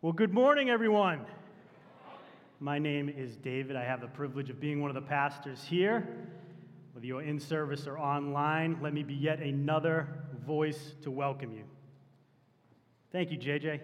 Well, 0.00 0.12
good 0.12 0.32
morning, 0.32 0.70
everyone. 0.70 1.26
My 2.60 2.78
name 2.78 3.08
is 3.08 3.34
David. 3.34 3.74
I 3.74 3.82
have 3.82 4.00
the 4.00 4.06
privilege 4.06 4.48
of 4.48 4.60
being 4.60 4.80
one 4.80 4.90
of 4.90 4.94
the 4.94 5.00
pastors 5.00 5.64
here. 5.64 6.06
Whether 6.92 7.04
you're 7.04 7.22
in 7.22 7.40
service 7.40 7.84
or 7.84 7.98
online, 7.98 8.78
let 8.80 8.94
me 8.94 9.02
be 9.02 9.14
yet 9.14 9.40
another 9.40 10.06
voice 10.46 10.94
to 11.02 11.10
welcome 11.10 11.50
you. 11.50 11.64
Thank 13.10 13.32
you, 13.32 13.38
JJ. 13.38 13.80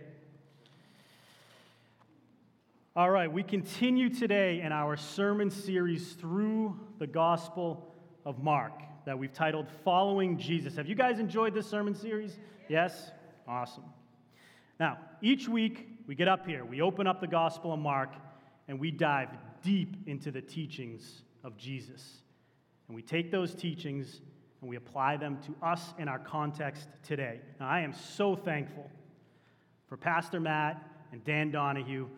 All 2.94 3.10
right, 3.10 3.31
we 3.31 3.42
continue 3.42 4.08
today 4.08 4.60
in 4.60 4.71
our 4.71 4.96
sermon 4.96 5.51
series 5.51 6.12
through 6.12 6.78
the 7.01 7.08
Gospel 7.08 7.92
of 8.24 8.40
Mark 8.40 8.83
that 9.04 9.19
we've 9.19 9.33
titled 9.33 9.67
Following 9.83 10.38
Jesus. 10.38 10.76
Have 10.76 10.88
you 10.88 10.94
guys 10.94 11.19
enjoyed 11.19 11.54
this 11.54 11.67
sermon 11.67 11.96
series? 11.96 12.38
Yes? 12.69 13.10
Awesome. 13.49 13.83
Now, 14.78 14.99
each 15.21 15.49
week 15.49 15.88
we 16.06 16.14
get 16.14 16.28
up 16.28 16.46
here, 16.46 16.64
we 16.64 16.80
open 16.80 17.06
up 17.06 17.20
the 17.20 17.26
Gospel 17.26 17.72
of 17.72 17.80
Mark, 17.80 18.10
and 18.68 18.78
we 18.78 18.90
dive 18.90 19.28
deep 19.62 19.96
into 20.06 20.30
the 20.30 20.40
teachings 20.40 21.22
of 21.42 21.56
Jesus. 21.56 22.22
And 22.88 22.95
we 22.95 23.02
take 23.02 23.30
those 23.30 23.54
teachings 23.54 24.20
and 24.60 24.70
we 24.70 24.76
apply 24.76 25.16
them 25.16 25.38
to 25.42 25.54
us 25.66 25.92
in 25.98 26.09
our 26.09 26.18
context 26.18 26.88
today. 27.02 27.40
Now, 27.60 27.68
I 27.68 27.80
am 27.80 27.92
so 27.92 28.34
thankful 28.34 28.90
for 29.86 29.96
Pastor 29.96 30.40
Matt 30.40 30.82
and 31.12 31.22
Dan 31.24 31.50
Donahue 31.50 32.09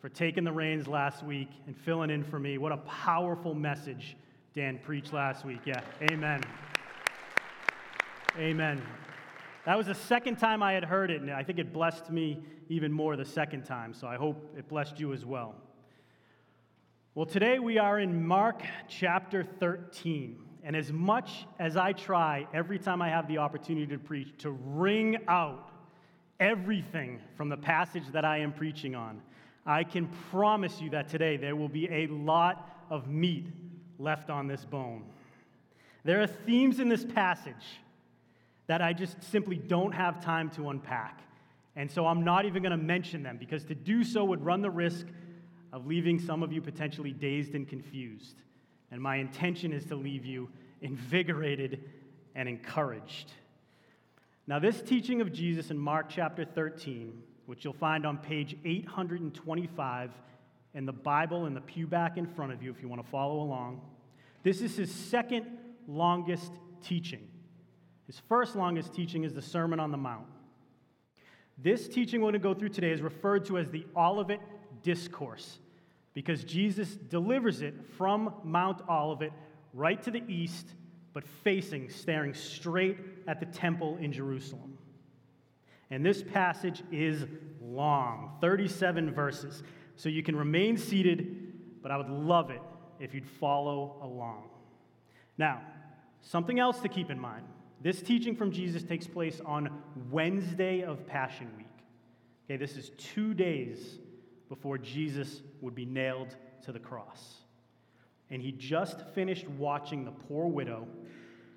for 0.00 0.08
taking 0.10 0.44
the 0.44 0.52
reins 0.52 0.86
last 0.86 1.24
week 1.24 1.48
and 1.66 1.74
filling 1.74 2.10
in 2.10 2.22
for 2.22 2.38
me. 2.38 2.58
What 2.58 2.72
a 2.72 2.76
powerful 2.78 3.54
message 3.54 4.16
Dan 4.54 4.78
preached 4.78 5.14
last 5.14 5.44
week. 5.44 5.60
Yeah, 5.64 5.80
amen. 6.10 6.42
Amen. 8.38 8.82
That 9.66 9.78
was 9.78 9.86
the 9.86 9.94
second 9.94 10.36
time 10.36 10.62
I 10.62 10.72
had 10.74 10.84
heard 10.84 11.10
it, 11.10 11.22
and 11.22 11.30
I 11.30 11.42
think 11.42 11.58
it 11.58 11.72
blessed 11.72 12.10
me 12.10 12.42
even 12.68 12.92
more 12.92 13.16
the 13.16 13.24
second 13.24 13.64
time, 13.64 13.94
so 13.94 14.06
I 14.06 14.16
hope 14.16 14.54
it 14.58 14.68
blessed 14.68 15.00
you 15.00 15.14
as 15.14 15.24
well. 15.24 15.54
Well, 17.14 17.24
today 17.24 17.58
we 17.58 17.78
are 17.78 17.98
in 17.98 18.26
Mark 18.26 18.62
chapter 18.88 19.42
13. 19.42 20.36
And 20.64 20.74
as 20.74 20.90
much 20.92 21.46
as 21.58 21.76
I 21.76 21.92
try 21.92 22.48
every 22.54 22.78
time 22.78 23.02
I 23.02 23.10
have 23.10 23.28
the 23.28 23.38
opportunity 23.38 23.86
to 23.88 23.98
preach 23.98 24.28
to 24.38 24.50
wring 24.50 25.18
out 25.28 25.70
everything 26.40 27.20
from 27.36 27.50
the 27.50 27.56
passage 27.56 28.04
that 28.12 28.24
I 28.24 28.38
am 28.38 28.50
preaching 28.50 28.94
on, 28.94 29.20
I 29.66 29.84
can 29.84 30.08
promise 30.30 30.80
you 30.80 30.88
that 30.90 31.08
today 31.08 31.36
there 31.36 31.54
will 31.54 31.68
be 31.68 31.88
a 31.90 32.06
lot 32.06 32.86
of 32.90 33.08
meat 33.08 33.46
left 33.98 34.30
on 34.30 34.46
this 34.46 34.64
bone. 34.64 35.04
There 36.02 36.22
are 36.22 36.26
themes 36.26 36.80
in 36.80 36.88
this 36.88 37.04
passage 37.04 37.78
that 38.66 38.80
I 38.80 38.92
just 38.92 39.22
simply 39.22 39.56
don't 39.56 39.92
have 39.92 40.24
time 40.24 40.50
to 40.50 40.70
unpack. 40.70 41.20
And 41.76 41.90
so 41.90 42.06
I'm 42.06 42.24
not 42.24 42.44
even 42.44 42.62
going 42.62 42.78
to 42.78 42.82
mention 42.82 43.22
them 43.22 43.36
because 43.36 43.64
to 43.64 43.74
do 43.74 44.04
so 44.04 44.24
would 44.24 44.44
run 44.44 44.62
the 44.62 44.70
risk 44.70 45.06
of 45.72 45.86
leaving 45.86 46.18
some 46.20 46.42
of 46.42 46.52
you 46.52 46.62
potentially 46.62 47.12
dazed 47.12 47.54
and 47.54 47.68
confused. 47.68 48.36
And 48.90 49.00
my 49.02 49.16
intention 49.16 49.72
is 49.72 49.84
to 49.86 49.96
leave 49.96 50.24
you 50.24 50.48
invigorated 50.80 51.80
and 52.34 52.48
encouraged. 52.48 53.32
Now, 54.46 54.58
this 54.58 54.82
teaching 54.82 55.20
of 55.20 55.32
Jesus 55.32 55.70
in 55.70 55.78
Mark 55.78 56.06
chapter 56.08 56.44
13, 56.44 57.22
which 57.46 57.64
you'll 57.64 57.72
find 57.72 58.06
on 58.06 58.18
page 58.18 58.56
825 58.64 60.10
in 60.74 60.86
the 60.86 60.92
Bible 60.92 61.46
in 61.46 61.54
the 61.54 61.60
pew 61.60 61.86
back 61.86 62.18
in 62.18 62.26
front 62.26 62.52
of 62.52 62.62
you 62.62 62.70
if 62.70 62.82
you 62.82 62.88
want 62.88 63.02
to 63.02 63.10
follow 63.10 63.40
along, 63.40 63.80
this 64.42 64.60
is 64.60 64.76
his 64.76 64.92
second 64.92 65.46
longest 65.88 66.52
teaching. 66.82 67.26
His 68.06 68.18
first 68.28 68.54
longest 68.54 68.94
teaching 68.94 69.24
is 69.24 69.32
the 69.32 69.42
Sermon 69.42 69.80
on 69.80 69.90
the 69.90 69.96
Mount. 69.96 70.26
This 71.56 71.88
teaching 71.88 72.20
we're 72.20 72.26
going 72.26 72.34
to 72.34 72.38
go 72.40 72.54
through 72.54 72.70
today 72.70 72.90
is 72.90 73.00
referred 73.00 73.44
to 73.46 73.58
as 73.58 73.70
the 73.70 73.86
Olivet 73.96 74.40
Discourse 74.82 75.58
because 76.12 76.44
Jesus 76.44 76.96
delivers 76.96 77.62
it 77.62 77.74
from 77.96 78.34
Mount 78.44 78.82
Olivet 78.88 79.32
right 79.72 80.02
to 80.02 80.10
the 80.10 80.22
east, 80.28 80.68
but 81.12 81.26
facing, 81.26 81.88
staring 81.88 82.34
straight 82.34 82.98
at 83.26 83.40
the 83.40 83.46
temple 83.46 83.96
in 84.00 84.12
Jerusalem. 84.12 84.78
And 85.90 86.04
this 86.04 86.22
passage 86.22 86.82
is 86.90 87.24
long 87.60 88.32
37 88.40 89.12
verses. 89.12 89.62
So 89.96 90.08
you 90.08 90.22
can 90.22 90.34
remain 90.34 90.76
seated, 90.76 91.82
but 91.82 91.90
I 91.90 91.96
would 91.96 92.10
love 92.10 92.50
it 92.50 92.62
if 92.98 93.14
you'd 93.14 93.26
follow 93.26 93.96
along. 94.02 94.44
Now, 95.38 95.62
something 96.20 96.58
else 96.58 96.80
to 96.80 96.88
keep 96.88 97.10
in 97.10 97.18
mind 97.18 97.44
this 97.80 98.00
teaching 98.00 98.34
from 98.34 98.50
Jesus 98.50 98.82
takes 98.82 99.06
place 99.06 99.40
on 99.44 99.82
Wednesday 100.10 100.82
of 100.82 101.06
Passion 101.06 101.48
Week. 101.56 101.66
Okay, 102.46 102.56
this 102.56 102.76
is 102.76 102.90
two 102.98 103.34
days 103.34 103.98
before 104.48 104.78
Jesus 104.78 105.42
would 105.60 105.74
be 105.74 105.84
nailed 105.84 106.36
to 106.62 106.72
the 106.72 106.78
cross. 106.78 107.36
And 108.30 108.40
he 108.42 108.52
just 108.52 109.00
finished 109.14 109.48
watching 109.48 110.04
the 110.04 110.10
poor 110.10 110.46
widow 110.46 110.86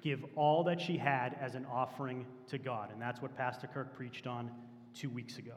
give 0.01 0.23
all 0.35 0.63
that 0.63 0.79
she 0.79 0.97
had 0.97 1.35
as 1.41 1.55
an 1.55 1.65
offering 1.71 2.25
to 2.47 2.57
God. 2.57 2.91
And 2.91 3.01
that's 3.01 3.21
what 3.21 3.35
Pastor 3.35 3.67
Kirk 3.67 3.95
preached 3.95 4.27
on 4.27 4.51
two 4.93 5.09
weeks 5.09 5.37
ago. 5.37 5.55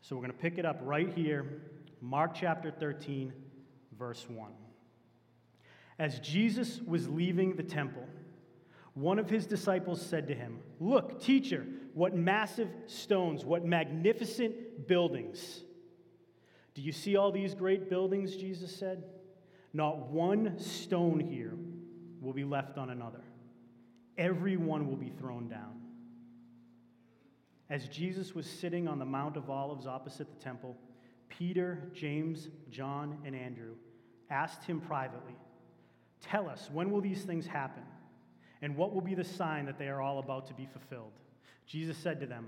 So 0.00 0.16
we're 0.16 0.22
going 0.22 0.32
to 0.32 0.38
pick 0.38 0.58
it 0.58 0.64
up 0.64 0.80
right 0.82 1.12
here, 1.12 1.62
Mark 2.00 2.34
chapter 2.34 2.70
13, 2.70 3.32
verse 3.98 4.26
1. 4.28 4.52
As 5.98 6.18
Jesus 6.20 6.80
was 6.80 7.08
leaving 7.08 7.54
the 7.54 7.62
temple, 7.62 8.06
one 8.94 9.18
of 9.18 9.30
his 9.30 9.46
disciples 9.46 10.04
said 10.04 10.28
to 10.28 10.34
him, 10.34 10.58
Look, 10.78 11.20
teacher, 11.20 11.66
what 11.94 12.14
massive 12.14 12.68
stones, 12.86 13.44
what 13.44 13.64
magnificent 13.64 14.86
buildings. 14.86 15.62
Do 16.74 16.82
you 16.82 16.92
see 16.92 17.16
all 17.16 17.32
these 17.32 17.54
great 17.54 17.88
buildings? 17.88 18.36
Jesus 18.36 18.74
said. 18.74 19.04
Not 19.72 20.10
one 20.10 20.58
stone 20.58 21.20
here 21.20 21.54
will 22.20 22.34
be 22.34 22.44
left 22.44 22.76
on 22.76 22.90
another, 22.90 23.22
everyone 24.18 24.88
will 24.88 24.96
be 24.96 25.10
thrown 25.10 25.48
down. 25.48 25.80
As 27.70 27.88
Jesus 27.88 28.34
was 28.34 28.46
sitting 28.46 28.86
on 28.86 28.98
the 28.98 29.04
Mount 29.06 29.38
of 29.38 29.48
Olives 29.48 29.86
opposite 29.86 30.28
the 30.28 30.44
temple, 30.44 30.76
Peter, 31.30 31.90
James, 31.94 32.48
John, 32.70 33.16
and 33.24 33.34
Andrew 33.34 33.76
asked 34.28 34.64
him 34.64 34.78
privately, 34.80 35.34
Tell 36.20 36.48
us, 36.48 36.68
when 36.70 36.90
will 36.90 37.00
these 37.00 37.22
things 37.22 37.46
happen? 37.46 37.82
And 38.62 38.76
what 38.76 38.94
will 38.94 39.00
be 39.00 39.14
the 39.14 39.24
sign 39.24 39.66
that 39.66 39.78
they 39.78 39.88
are 39.88 40.00
all 40.00 40.20
about 40.20 40.46
to 40.46 40.54
be 40.54 40.66
fulfilled? 40.66 41.12
Jesus 41.66 41.96
said 41.96 42.20
to 42.20 42.26
them, 42.26 42.46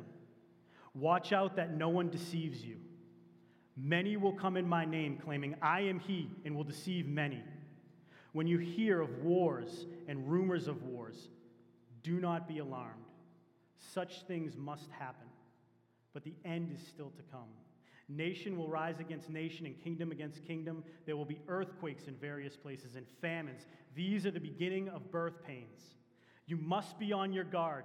Watch 0.95 1.33
out 1.33 1.57
that 1.57 1.77
no 1.77 1.89
one 1.89 2.09
deceives 2.09 2.65
you. 2.65 2.77
Many 3.77 4.17
will 4.17 4.33
come 4.33 4.57
in 4.57 4.69
my 4.69 4.85
name, 4.85 5.19
claiming, 5.19 5.57
I 5.61 5.81
am 5.81 5.99
he, 5.99 6.31
and 6.45 6.55
will 6.55 6.65
deceive 6.65 7.09
many. 7.09 7.43
When 8.33 8.47
you 8.47 8.59
hear 8.59 9.01
of 9.01 9.25
wars 9.25 9.87
and 10.07 10.31
rumors 10.31 10.69
of 10.69 10.85
wars, 10.85 11.29
do 12.05 12.21
not 12.21 12.47
be 12.47 12.59
alarmed. 12.59 13.01
Such 13.93 14.23
things 14.23 14.57
must 14.57 14.89
happen, 14.91 15.27
but 16.13 16.23
the 16.23 16.35
end 16.45 16.71
is 16.73 16.87
still 16.87 17.11
to 17.11 17.23
come. 17.33 17.49
Nation 18.09 18.57
will 18.57 18.69
rise 18.69 19.01
against 19.01 19.31
nation 19.31 19.67
and 19.67 19.83
kingdom 19.83 20.13
against 20.13 20.45
kingdom. 20.45 20.85
There 21.07 21.17
will 21.17 21.25
be 21.25 21.41
earthquakes 21.49 22.05
in 22.07 22.15
various 22.15 22.57
places 22.57 22.97
and 22.97 23.07
famines. 23.21 23.67
These 23.95 24.27
are 24.27 24.31
the 24.31 24.41
beginning 24.41 24.89
of 24.91 25.11
birth 25.11 25.43
pains. 25.45 25.81
You 26.47 26.57
must 26.57 26.99
be 26.99 27.13
on 27.13 27.33
your 27.33 27.45
guard. 27.45 27.85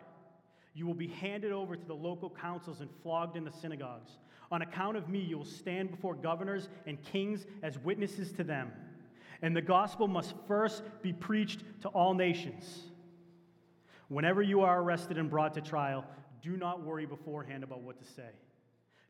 You 0.73 0.85
will 0.85 0.93
be 0.93 1.07
handed 1.07 1.51
over 1.51 1.75
to 1.75 1.85
the 1.85 1.95
local 1.95 2.29
councils 2.29 2.81
and 2.81 2.89
flogged 3.01 3.35
in 3.35 3.43
the 3.43 3.51
synagogues. 3.51 4.11
On 4.51 4.61
account 4.61 4.97
of 4.97 5.09
me, 5.09 5.19
you 5.19 5.37
will 5.37 5.45
stand 5.45 5.91
before 5.91 6.15
governors 6.15 6.69
and 6.85 7.01
kings 7.03 7.45
as 7.63 7.77
witnesses 7.79 8.31
to 8.33 8.43
them. 8.43 8.71
And 9.41 9.55
the 9.55 9.61
gospel 9.61 10.07
must 10.07 10.33
first 10.47 10.83
be 11.01 11.13
preached 11.13 11.63
to 11.81 11.89
all 11.89 12.13
nations. 12.13 12.83
Whenever 14.07 14.41
you 14.41 14.61
are 14.61 14.81
arrested 14.81 15.17
and 15.17 15.29
brought 15.29 15.53
to 15.53 15.61
trial, 15.61 16.03
do 16.41 16.57
not 16.57 16.83
worry 16.83 17.05
beforehand 17.05 17.63
about 17.63 17.81
what 17.81 17.99
to 17.99 18.05
say. 18.13 18.29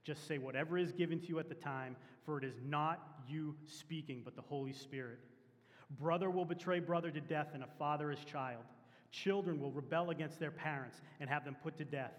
Just 0.04 0.28
say 0.28 0.38
whatever 0.38 0.78
is 0.78 0.92
given 0.92 1.20
to 1.20 1.28
you 1.28 1.40
at 1.40 1.50
the 1.50 1.56
time, 1.56 1.96
for 2.26 2.38
it 2.38 2.44
is 2.44 2.56
not 2.66 3.22
you 3.28 3.56
speaking, 3.66 4.22
but 4.24 4.36
the 4.36 4.42
Holy 4.42 4.74
Spirit. 4.74 5.20
Brother 6.00 6.30
will 6.30 6.46
betray 6.46 6.80
brother 6.80 7.12
to 7.12 7.22
death, 7.22 7.50
and 7.54 7.64
a 7.64 7.68
father 7.78 8.12
his 8.12 8.24
child. 8.26 8.64
Children 9.12 9.60
will 9.60 9.72
rebel 9.72 10.10
against 10.10 10.40
their 10.40 10.52
parents 10.52 11.02
and 11.20 11.30
have 11.30 11.46
them 11.46 11.56
put 11.64 11.78
to 11.78 11.86
death. 11.86 12.14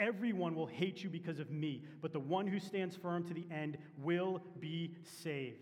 Everyone 0.00 0.54
will 0.54 0.66
hate 0.66 1.02
you 1.02 1.10
because 1.10 1.40
of 1.40 1.50
me, 1.50 1.84
but 2.00 2.12
the 2.12 2.20
one 2.20 2.46
who 2.46 2.60
stands 2.60 2.96
firm 2.96 3.24
to 3.24 3.34
the 3.34 3.46
end 3.50 3.78
will 3.98 4.40
be 4.60 4.94
saved. 5.22 5.56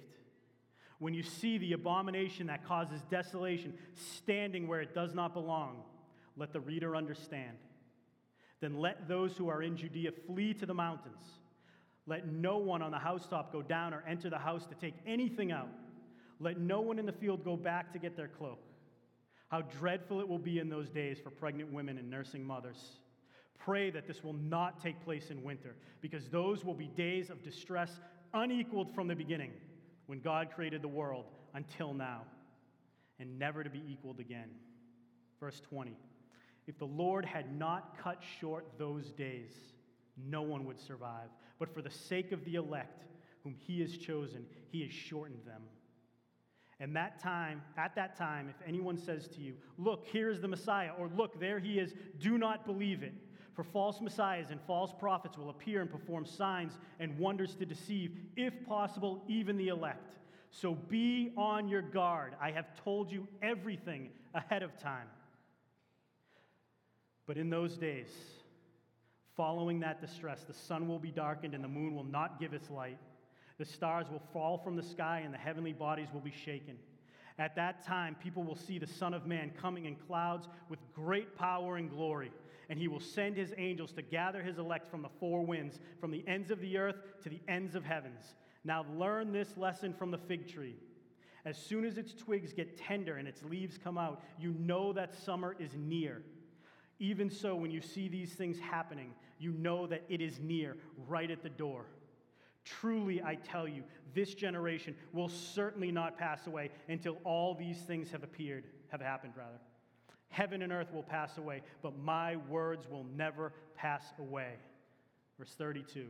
When 0.98 1.14
you 1.14 1.22
see 1.22 1.58
the 1.58 1.72
abomination 1.72 2.46
that 2.46 2.64
causes 2.66 3.00
desolation 3.10 3.74
standing 3.94 4.66
where 4.66 4.80
it 4.80 4.94
does 4.94 5.14
not 5.14 5.34
belong, 5.34 5.82
let 6.36 6.52
the 6.52 6.60
reader 6.60 6.96
understand. 6.96 7.56
Then 8.60 8.78
let 8.78 9.08
those 9.08 9.36
who 9.36 9.48
are 9.48 9.62
in 9.62 9.76
Judea 9.76 10.12
flee 10.26 10.54
to 10.54 10.66
the 10.66 10.74
mountains. 10.74 11.22
Let 12.06 12.26
no 12.26 12.58
one 12.58 12.82
on 12.82 12.92
the 12.92 12.98
housetop 12.98 13.52
go 13.52 13.62
down 13.62 13.92
or 13.92 14.02
enter 14.06 14.30
the 14.30 14.38
house 14.38 14.66
to 14.66 14.74
take 14.74 14.94
anything 15.06 15.52
out. 15.52 15.68
Let 16.40 16.58
no 16.58 16.80
one 16.80 16.98
in 16.98 17.06
the 17.06 17.12
field 17.12 17.44
go 17.44 17.56
back 17.56 17.92
to 17.92 17.98
get 17.98 18.16
their 18.16 18.28
cloak. 18.28 18.60
How 19.48 19.62
dreadful 19.62 20.20
it 20.20 20.28
will 20.28 20.38
be 20.38 20.58
in 20.58 20.68
those 20.68 20.88
days 20.88 21.18
for 21.22 21.30
pregnant 21.30 21.72
women 21.72 21.98
and 21.98 22.10
nursing 22.10 22.44
mothers. 22.44 22.98
Pray 23.58 23.90
that 23.90 24.06
this 24.06 24.22
will 24.22 24.32
not 24.32 24.82
take 24.82 25.02
place 25.04 25.30
in 25.30 25.42
winter, 25.42 25.76
because 26.00 26.28
those 26.28 26.64
will 26.64 26.74
be 26.74 26.88
days 26.88 27.30
of 27.30 27.42
distress 27.42 28.00
unequaled 28.34 28.94
from 28.94 29.08
the 29.08 29.14
beginning, 29.14 29.52
when 30.06 30.20
God 30.20 30.50
created 30.54 30.82
the 30.82 30.88
world, 30.88 31.26
until 31.54 31.94
now, 31.94 32.22
and 33.18 33.38
never 33.38 33.64
to 33.64 33.70
be 33.70 33.82
equaled 33.88 34.20
again. 34.20 34.50
Verse 35.40 35.60
20 35.68 35.96
If 36.66 36.78
the 36.78 36.84
Lord 36.84 37.24
had 37.24 37.56
not 37.56 37.98
cut 38.02 38.22
short 38.40 38.66
those 38.78 39.10
days, 39.12 39.52
no 40.16 40.42
one 40.42 40.64
would 40.64 40.80
survive. 40.80 41.28
But 41.58 41.72
for 41.72 41.82
the 41.82 41.90
sake 41.90 42.32
of 42.32 42.44
the 42.44 42.56
elect, 42.56 43.04
whom 43.42 43.54
he 43.54 43.80
has 43.80 43.96
chosen, 43.96 44.44
he 44.70 44.82
has 44.82 44.92
shortened 44.92 45.44
them. 45.46 45.62
And 46.78 46.94
that 46.94 47.18
time, 47.18 47.62
at 47.78 47.94
that 47.94 48.16
time, 48.16 48.48
if 48.50 48.56
anyone 48.66 48.98
says 48.98 49.28
to 49.28 49.40
you, 49.40 49.54
Look, 49.78 50.06
here 50.06 50.28
is 50.28 50.40
the 50.40 50.48
Messiah, 50.48 50.90
or 50.98 51.08
Look, 51.16 51.40
there 51.40 51.58
he 51.58 51.78
is, 51.78 51.94
do 52.18 52.36
not 52.36 52.66
believe 52.66 53.02
it. 53.02 53.14
For 53.54 53.64
false 53.64 54.02
messiahs 54.02 54.50
and 54.50 54.60
false 54.66 54.92
prophets 54.92 55.38
will 55.38 55.48
appear 55.48 55.80
and 55.80 55.90
perform 55.90 56.26
signs 56.26 56.74
and 57.00 57.18
wonders 57.18 57.54
to 57.54 57.64
deceive, 57.64 58.12
if 58.36 58.52
possible, 58.66 59.24
even 59.28 59.56
the 59.56 59.68
elect. 59.68 60.16
So 60.50 60.74
be 60.74 61.32
on 61.38 61.66
your 61.66 61.80
guard. 61.80 62.34
I 62.38 62.50
have 62.50 62.66
told 62.84 63.10
you 63.10 63.26
everything 63.40 64.10
ahead 64.34 64.62
of 64.62 64.78
time. 64.78 65.06
But 67.26 67.38
in 67.38 67.48
those 67.48 67.78
days, 67.78 68.08
following 69.36 69.80
that 69.80 70.02
distress, 70.02 70.44
the 70.44 70.52
sun 70.52 70.86
will 70.86 70.98
be 70.98 71.10
darkened 71.10 71.54
and 71.54 71.64
the 71.64 71.68
moon 71.68 71.94
will 71.94 72.04
not 72.04 72.38
give 72.38 72.52
its 72.52 72.70
light. 72.70 72.98
The 73.58 73.64
stars 73.64 74.06
will 74.10 74.22
fall 74.32 74.58
from 74.58 74.76
the 74.76 74.82
sky 74.82 75.22
and 75.24 75.32
the 75.32 75.38
heavenly 75.38 75.72
bodies 75.72 76.08
will 76.12 76.20
be 76.20 76.32
shaken. 76.32 76.76
At 77.38 77.56
that 77.56 77.84
time, 77.84 78.16
people 78.22 78.42
will 78.42 78.56
see 78.56 78.78
the 78.78 78.86
Son 78.86 79.12
of 79.12 79.26
Man 79.26 79.50
coming 79.60 79.84
in 79.84 79.96
clouds 79.96 80.48
with 80.68 80.78
great 80.94 81.36
power 81.36 81.76
and 81.76 81.90
glory. 81.90 82.32
And 82.68 82.78
he 82.78 82.88
will 82.88 83.00
send 83.00 83.36
his 83.36 83.52
angels 83.56 83.92
to 83.92 84.02
gather 84.02 84.42
his 84.42 84.58
elect 84.58 84.90
from 84.90 85.02
the 85.02 85.08
four 85.20 85.44
winds, 85.44 85.78
from 86.00 86.10
the 86.10 86.24
ends 86.26 86.50
of 86.50 86.60
the 86.60 86.78
earth 86.78 86.96
to 87.22 87.28
the 87.28 87.40
ends 87.46 87.74
of 87.74 87.84
heavens. 87.84 88.34
Now, 88.64 88.84
learn 88.96 89.32
this 89.32 89.56
lesson 89.56 89.92
from 89.92 90.10
the 90.10 90.18
fig 90.18 90.48
tree. 90.48 90.76
As 91.44 91.56
soon 91.56 91.84
as 91.84 91.96
its 91.96 92.12
twigs 92.12 92.52
get 92.52 92.76
tender 92.76 93.16
and 93.18 93.28
its 93.28 93.44
leaves 93.44 93.78
come 93.78 93.96
out, 93.96 94.22
you 94.38 94.54
know 94.58 94.92
that 94.94 95.14
summer 95.14 95.54
is 95.60 95.70
near. 95.76 96.22
Even 96.98 97.30
so, 97.30 97.54
when 97.54 97.70
you 97.70 97.80
see 97.80 98.08
these 98.08 98.32
things 98.32 98.58
happening, 98.58 99.12
you 99.38 99.52
know 99.52 99.86
that 99.86 100.02
it 100.08 100.20
is 100.20 100.40
near, 100.40 100.76
right 101.06 101.30
at 101.30 101.42
the 101.42 101.48
door. 101.50 101.86
Truly, 102.66 103.22
I 103.22 103.36
tell 103.36 103.68
you, 103.68 103.84
this 104.12 104.34
generation 104.34 104.96
will 105.12 105.28
certainly 105.28 105.92
not 105.92 106.18
pass 106.18 106.46
away 106.48 106.70
until 106.88 107.16
all 107.22 107.54
these 107.54 107.78
things 107.78 108.10
have 108.10 108.24
appeared, 108.24 108.64
have 108.88 109.00
happened, 109.00 109.34
rather. 109.36 109.60
Heaven 110.30 110.62
and 110.62 110.72
earth 110.72 110.92
will 110.92 111.04
pass 111.04 111.38
away, 111.38 111.62
but 111.80 111.96
my 111.96 112.36
words 112.36 112.88
will 112.90 113.06
never 113.16 113.52
pass 113.76 114.12
away. 114.18 114.54
Verse 115.38 115.54
32. 115.56 116.08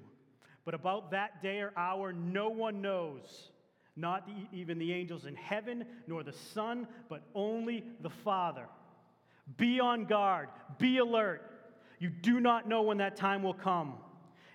But 0.64 0.74
about 0.74 1.10
that 1.10 1.42
day 1.42 1.60
or 1.60 1.72
hour, 1.76 2.12
no 2.12 2.48
one 2.48 2.80
knows, 2.80 3.50
not 3.94 4.26
even 4.50 4.78
the 4.78 4.94
angels 4.94 5.26
in 5.26 5.36
heaven, 5.36 5.84
nor 6.06 6.22
the 6.22 6.32
Son, 6.32 6.88
but 7.10 7.22
only 7.34 7.84
the 8.00 8.10
Father. 8.10 8.66
Be 9.58 9.78
on 9.78 10.06
guard, 10.06 10.48
be 10.78 10.98
alert. 10.98 11.42
You 11.98 12.08
do 12.08 12.40
not 12.40 12.66
know 12.66 12.82
when 12.82 12.98
that 12.98 13.16
time 13.16 13.42
will 13.42 13.54
come. 13.54 13.98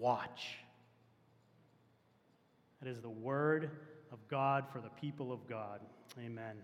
watch. 0.00 0.56
That 2.80 2.88
is 2.88 3.00
the 3.00 3.10
word 3.10 3.70
of 4.10 4.18
God 4.28 4.64
for 4.72 4.80
the 4.80 4.88
people 4.88 5.32
of 5.32 5.46
God. 5.46 5.80
Amen. 6.18 6.56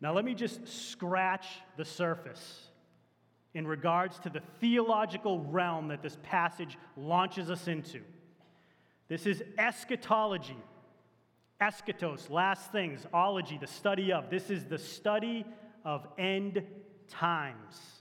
Now, 0.00 0.12
let 0.12 0.24
me 0.24 0.34
just 0.34 0.66
scratch 0.66 1.46
the 1.76 1.84
surface 1.84 2.68
in 3.54 3.66
regards 3.66 4.18
to 4.20 4.30
the 4.30 4.42
theological 4.60 5.40
realm 5.40 5.88
that 5.88 6.02
this 6.02 6.18
passage 6.22 6.76
launches 6.96 7.50
us 7.50 7.68
into. 7.68 8.00
This 9.08 9.26
is 9.26 9.42
eschatology. 9.56 10.58
Eschatos, 11.60 12.30
last 12.30 12.70
things, 12.70 13.06
ology, 13.12 13.58
the 13.58 13.66
study 13.66 14.12
of. 14.12 14.30
This 14.30 14.50
is 14.50 14.64
the 14.64 14.78
study 14.78 15.44
of 15.84 16.06
end 16.18 16.62
times 17.08 17.97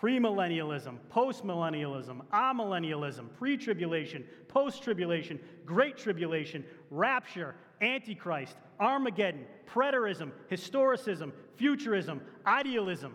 premillennialism, 0.00 0.98
postmillennialism, 1.12 2.24
amillennialism, 2.32 3.26
pre 3.38 3.56
tribulation, 3.56 4.24
post 4.48 4.82
tribulation, 4.82 5.38
great 5.64 5.96
tribulation, 5.96 6.64
rapture, 6.90 7.54
antichrist, 7.80 8.56
Armageddon, 8.78 9.44
preterism, 9.66 10.30
historicism, 10.50 11.32
futurism, 11.56 12.20
idealism. 12.46 13.14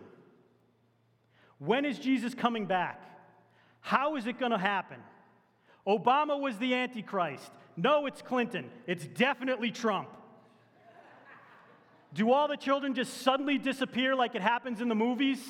When 1.58 1.84
is 1.84 1.98
Jesus 1.98 2.34
coming 2.34 2.66
back? 2.66 3.00
How 3.80 4.16
is 4.16 4.26
it 4.26 4.38
going 4.38 4.52
to 4.52 4.58
happen? 4.58 4.98
Obama 5.86 6.38
was 6.38 6.58
the 6.58 6.74
antichrist. 6.74 7.50
No, 7.76 8.06
it's 8.06 8.22
Clinton. 8.22 8.70
It's 8.86 9.06
definitely 9.06 9.70
Trump. 9.70 10.08
Do 12.14 12.32
all 12.32 12.46
the 12.46 12.56
children 12.56 12.94
just 12.94 13.22
suddenly 13.22 13.58
disappear 13.58 14.14
like 14.14 14.34
it 14.34 14.42
happens 14.42 14.80
in 14.80 14.88
the 14.88 14.94
movies? 14.94 15.40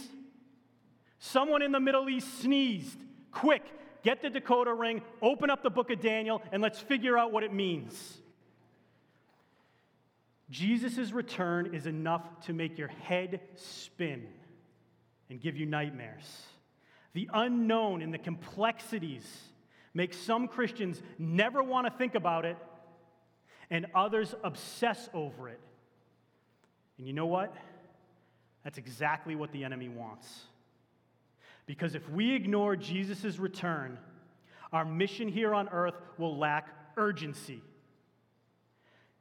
Someone 1.25 1.63
in 1.63 1.71
the 1.71 1.79
Middle 1.79 2.09
East 2.09 2.41
sneezed. 2.41 2.99
Quick, 3.31 3.63
get 4.03 4.23
the 4.23 4.29
Dakota 4.29 4.75
ring, 4.75 5.03
open 5.23 5.51
up 5.51 5.63
the 5.63 5.71
book 5.71 5.89
of 5.93 6.01
Daniel, 6.01 6.43
and 6.51 6.61
let's 6.61 6.81
figure 6.81 7.17
out 7.17 7.31
what 7.31 7.45
it 7.45 7.53
means. 7.53 8.19
Jesus' 10.51 11.13
return 11.13 11.77
is 11.77 11.87
enough 11.87 12.25
to 12.47 12.53
make 12.53 12.77
your 12.77 12.89
head 12.89 13.39
spin 13.55 14.27
and 15.31 15.41
give 15.41 15.57
you 15.57 15.65
nightmares. 15.65 16.25
The 17.13 17.31
unknown 17.33 18.03
and 18.03 18.13
the 18.13 18.19
complexities 18.19 19.25
make 19.95 20.15
some 20.15 20.49
Christians 20.49 21.01
never 21.21 21.63
want 21.63 21.87
to 21.87 21.97
think 21.97 22.17
about 22.17 22.45
it, 22.45 22.57
and 23.71 23.87
others 23.95 24.35
obsess 24.43 25.09
over 25.15 25.49
it. 25.49 25.61
And 26.99 27.07
you 27.07 27.13
know 27.13 27.27
what? 27.27 27.55
That's 28.65 28.77
exactly 28.77 29.37
what 29.37 29.53
the 29.53 29.63
enemy 29.63 29.89
wants. 29.89 30.47
Because 31.67 31.95
if 31.95 32.09
we 32.11 32.35
ignore 32.35 32.77
Jesus' 32.77 33.39
return, 33.39 33.99
our 34.73 34.85
mission 34.85 35.29
here 35.29 35.55
on 35.55 35.69
earth 35.69 35.95
will 36.19 36.37
lack 36.37 36.69
urgency. 36.97 37.63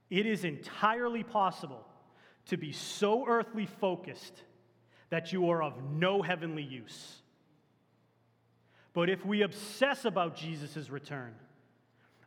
It 0.09 0.25
is 0.25 0.43
entirely 0.43 1.23
possible 1.23 1.85
to 2.47 2.57
be 2.57 2.71
so 2.71 3.25
earthly 3.27 3.65
focused 3.65 4.43
that 5.09 5.31
you 5.31 5.49
are 5.49 5.61
of 5.61 5.83
no 5.91 6.21
heavenly 6.21 6.63
use. 6.63 7.21
But 8.93 9.09
if 9.09 9.25
we 9.25 9.43
obsess 9.43 10.05
about 10.05 10.35
Jesus' 10.35 10.89
return, 10.89 11.33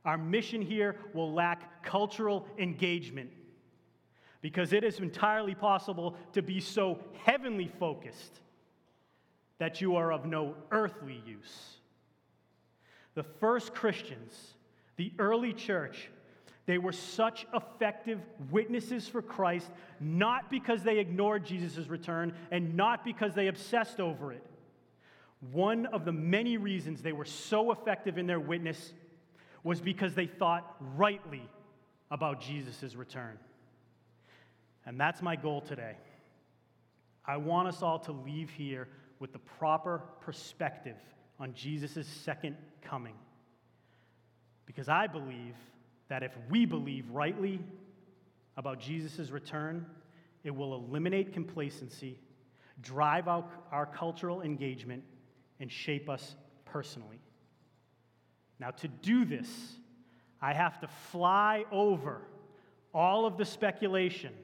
our 0.05 0.17
mission 0.17 0.63
here 0.63 0.97
will 1.13 1.33
lack 1.33 1.83
cultural 1.83 2.47
engagement 2.59 3.31
because 4.41 4.73
it 4.75 4.85
is 4.85 4.99
entirely 4.99 5.55
possible 5.55 6.17
to 6.35 6.43
be 6.43 6.61
so 6.61 6.99
heavenly 7.25 7.69
focused 7.79 8.41
that 9.65 9.81
you 9.81 9.97
are 9.97 10.13
of 10.13 10.27
no 10.27 10.55
earthly 10.71 11.23
use. 11.25 11.79
The 13.15 13.23
first 13.23 13.73
Christians, 13.73 14.53
the 14.97 15.11
early 15.19 15.55
church, 15.55 16.11
they 16.67 16.77
were 16.77 16.93
such 16.93 17.47
effective 17.55 18.21
witnesses 18.51 19.09
for 19.09 19.23
Christ, 19.23 19.71
not 20.01 20.51
because 20.51 20.83
they 20.83 20.99
ignored 20.99 21.47
Jesus' 21.47 21.89
return 21.89 22.35
and 22.51 22.77
not 22.77 23.07
because 23.07 23.33
they 23.33 23.47
obsessed 23.47 24.01
over 24.01 24.35
it. 24.35 24.45
One 25.51 25.87
of 25.87 26.05
the 26.05 26.13
many 26.13 26.59
reasons 26.59 27.01
they 27.01 27.13
were 27.13 27.25
so 27.25 27.73
effective 27.73 28.19
in 28.19 28.27
their 28.27 28.41
witness 28.41 28.93
was 29.63 29.81
because 29.81 30.15
they 30.15 30.27
thought 30.27 30.77
rightly 30.95 31.49
about 32.11 32.39
Jesus' 32.39 32.95
return. 32.95 33.39
And 34.85 35.01
that's 35.01 35.23
my 35.23 35.37
goal 35.37 35.63
today. 35.63 35.97
I 37.25 37.39
want 37.39 37.69
us 37.69 37.81
all 37.81 38.01
to 38.01 38.13
leave 38.13 38.51
here 38.51 38.89
with 39.25 39.33
the 39.33 39.39
proper 39.39 40.03
perspective 40.21 40.99
on 41.41 41.55
Jesus' 41.55 42.07
second 42.07 42.57
coming. 42.83 43.15
Because 44.67 44.87
I 44.91 45.07
believe 45.07 45.55
that 46.09 46.23
if 46.23 46.33
we 46.51 46.67
believe 46.67 47.09
rightly 47.09 47.59
about 48.59 48.81
Jesus' 48.81 49.31
return, 49.31 49.87
it 50.43 50.55
will 50.55 50.75
eliminate 50.75 51.33
complacency, 51.33 52.19
drive 52.83 53.27
out 53.27 53.51
our 53.73 53.87
cultural 53.87 54.43
engagement, 54.43 55.03
and 55.59 55.73
shape 55.73 56.11
us 56.11 56.37
personally. 56.67 57.23
Now, 58.61 58.73
to 58.73 58.89
do 58.89 59.25
this, 59.25 59.49
I 60.43 60.53
have 60.53 60.81
to 60.81 60.87
fly 61.13 61.65
over 61.73 62.21
all 62.93 63.25
of 63.25 63.39
the 63.39 63.47
speculation, 63.47 64.35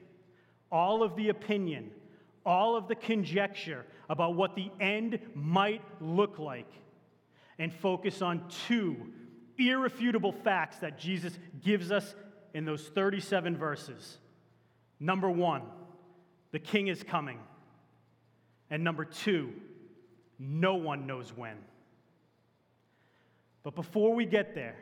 all 0.71 1.03
of 1.03 1.15
the 1.15 1.29
opinion, 1.29 1.91
all 2.45 2.75
of 2.75 2.87
the 2.87 2.95
conjecture 2.95 3.85
about 4.09 4.35
what 4.35 4.55
the 4.55 4.71
end 4.79 5.19
might 5.35 5.81
look 5.99 6.39
like, 6.39 6.71
and 7.59 7.73
focus 7.73 8.21
on 8.21 8.43
two 8.67 8.95
irrefutable 9.57 10.31
facts 10.31 10.77
that 10.77 10.97
Jesus 10.97 11.37
gives 11.63 11.91
us 11.91 12.15
in 12.53 12.65
those 12.65 12.87
37 12.87 13.57
verses. 13.57 14.17
Number 14.99 15.29
one, 15.29 15.63
the 16.51 16.59
king 16.59 16.87
is 16.87 17.03
coming. 17.03 17.39
And 18.69 18.83
number 18.83 19.05
two, 19.05 19.53
no 20.39 20.75
one 20.75 21.05
knows 21.05 21.35
when. 21.35 21.57
But 23.63 23.75
before 23.75 24.15
we 24.15 24.25
get 24.25 24.55
there, 24.55 24.77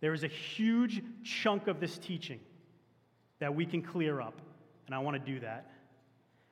there 0.00 0.12
is 0.12 0.22
a 0.22 0.28
huge 0.28 1.02
chunk 1.24 1.66
of 1.66 1.80
this 1.80 1.98
teaching 1.98 2.40
that 3.40 3.54
we 3.54 3.66
can 3.66 3.82
clear 3.82 4.20
up, 4.20 4.40
and 4.86 4.94
I 4.94 4.98
want 4.98 5.24
to 5.24 5.32
do 5.32 5.40
that. 5.40 5.71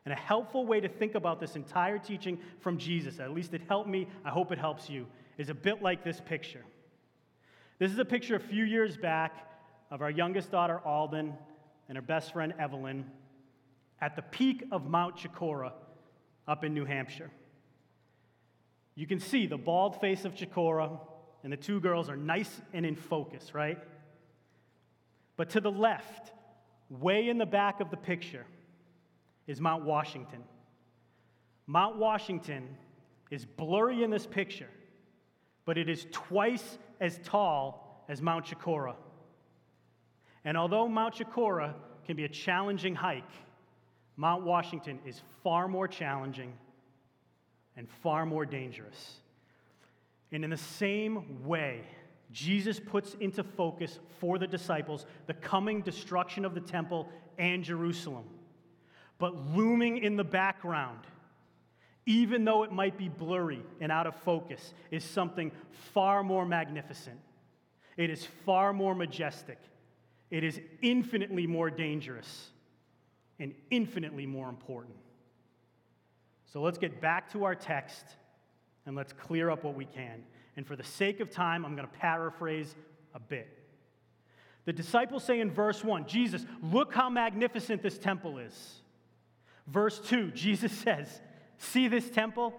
And 0.04 0.12
a 0.12 0.16
helpful 0.16 0.66
way 0.66 0.80
to 0.80 0.88
think 0.88 1.14
about 1.14 1.40
this 1.40 1.56
entire 1.56 1.98
teaching 1.98 2.38
from 2.60 2.78
Jesus, 2.78 3.20
at 3.20 3.32
least 3.32 3.52
it 3.52 3.62
helped 3.68 3.88
me, 3.88 4.08
I 4.24 4.30
hope 4.30 4.50
it 4.50 4.58
helps 4.58 4.88
you, 4.88 5.06
is 5.36 5.50
a 5.50 5.54
bit 5.54 5.82
like 5.82 6.02
this 6.02 6.20
picture. 6.20 6.64
This 7.78 7.92
is 7.92 7.98
a 7.98 8.04
picture 8.04 8.36
a 8.36 8.40
few 8.40 8.64
years 8.64 8.96
back 8.96 9.46
of 9.90 10.02
our 10.02 10.10
youngest 10.10 10.50
daughter, 10.50 10.80
Alden, 10.84 11.34
and 11.88 11.96
her 11.96 12.02
best 12.02 12.32
friend, 12.32 12.54
Evelyn, 12.58 13.04
at 14.00 14.16
the 14.16 14.22
peak 14.22 14.64
of 14.70 14.88
Mount 14.88 15.16
Chocorua 15.16 15.72
up 16.48 16.64
in 16.64 16.72
New 16.72 16.84
Hampshire. 16.84 17.30
You 18.94 19.06
can 19.06 19.20
see 19.20 19.46
the 19.46 19.56
bald 19.56 20.00
face 20.00 20.24
of 20.24 20.34
Chocorua, 20.34 20.98
and 21.42 21.52
the 21.52 21.56
two 21.56 21.80
girls 21.80 22.08
are 22.08 22.16
nice 22.16 22.60
and 22.72 22.84
in 22.84 22.96
focus, 22.96 23.54
right? 23.54 23.78
But 25.36 25.50
to 25.50 25.60
the 25.60 25.70
left, 25.70 26.32
way 26.90 27.28
in 27.28 27.38
the 27.38 27.46
back 27.46 27.80
of 27.80 27.90
the 27.90 27.96
picture, 27.96 28.44
is 29.46 29.60
Mount 29.60 29.84
Washington. 29.84 30.42
Mount 31.66 31.96
Washington 31.96 32.68
is 33.30 33.44
blurry 33.44 34.02
in 34.02 34.10
this 34.10 34.26
picture, 34.26 34.70
but 35.64 35.78
it 35.78 35.88
is 35.88 36.06
twice 36.10 36.78
as 37.00 37.20
tall 37.24 38.04
as 38.08 38.20
Mount 38.20 38.46
Chocorua. 38.46 38.96
And 40.44 40.56
although 40.56 40.88
Mount 40.88 41.14
Chocorua 41.14 41.74
can 42.04 42.16
be 42.16 42.24
a 42.24 42.28
challenging 42.28 42.94
hike, 42.94 43.30
Mount 44.16 44.44
Washington 44.44 44.98
is 45.06 45.20
far 45.42 45.68
more 45.68 45.88
challenging 45.88 46.52
and 47.76 47.88
far 47.88 48.26
more 48.26 48.44
dangerous. 48.44 49.20
And 50.32 50.44
in 50.44 50.50
the 50.50 50.56
same 50.56 51.44
way, 51.44 51.82
Jesus 52.32 52.78
puts 52.78 53.14
into 53.14 53.42
focus 53.42 53.98
for 54.18 54.38
the 54.38 54.46
disciples 54.46 55.06
the 55.26 55.34
coming 55.34 55.82
destruction 55.82 56.44
of 56.44 56.54
the 56.54 56.60
temple 56.60 57.08
and 57.38 57.64
Jerusalem. 57.64 58.24
But 59.20 59.36
looming 59.54 59.98
in 59.98 60.16
the 60.16 60.24
background, 60.24 60.98
even 62.06 62.44
though 62.44 62.64
it 62.64 62.72
might 62.72 62.98
be 62.98 63.08
blurry 63.08 63.62
and 63.80 63.92
out 63.92 64.08
of 64.08 64.16
focus, 64.16 64.74
is 64.90 65.04
something 65.04 65.52
far 65.92 66.24
more 66.24 66.44
magnificent. 66.44 67.20
It 67.96 68.10
is 68.10 68.26
far 68.44 68.72
more 68.72 68.94
majestic. 68.94 69.58
It 70.30 70.42
is 70.42 70.58
infinitely 70.82 71.46
more 71.46 71.70
dangerous 71.70 72.48
and 73.38 73.54
infinitely 73.70 74.26
more 74.26 74.48
important. 74.48 74.96
So 76.52 76.62
let's 76.62 76.78
get 76.78 77.00
back 77.00 77.30
to 77.32 77.44
our 77.44 77.54
text 77.54 78.04
and 78.86 78.96
let's 78.96 79.12
clear 79.12 79.50
up 79.50 79.62
what 79.62 79.74
we 79.74 79.84
can. 79.84 80.24
And 80.56 80.66
for 80.66 80.76
the 80.76 80.84
sake 80.84 81.20
of 81.20 81.30
time, 81.30 81.64
I'm 81.64 81.76
going 81.76 81.86
to 81.86 81.98
paraphrase 81.98 82.74
a 83.14 83.20
bit. 83.20 83.48
The 84.64 84.72
disciples 84.72 85.24
say 85.24 85.40
in 85.40 85.50
verse 85.50 85.84
1, 85.84 86.06
Jesus, 86.06 86.44
look 86.62 86.94
how 86.94 87.08
magnificent 87.08 87.82
this 87.82 87.98
temple 87.98 88.38
is. 88.38 88.79
Verse 89.70 89.98
2, 90.00 90.30
Jesus 90.34 90.72
says, 90.72 91.20
See 91.58 91.88
this 91.88 92.08
temple? 92.10 92.54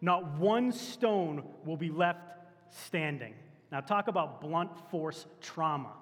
Not 0.00 0.38
one 0.38 0.70
stone 0.72 1.44
will 1.64 1.76
be 1.76 1.90
left 1.90 2.20
standing. 2.70 3.34
Now, 3.72 3.80
talk 3.80 4.08
about 4.08 4.40
blunt 4.40 4.70
force 4.90 5.26
trauma. 5.40 5.92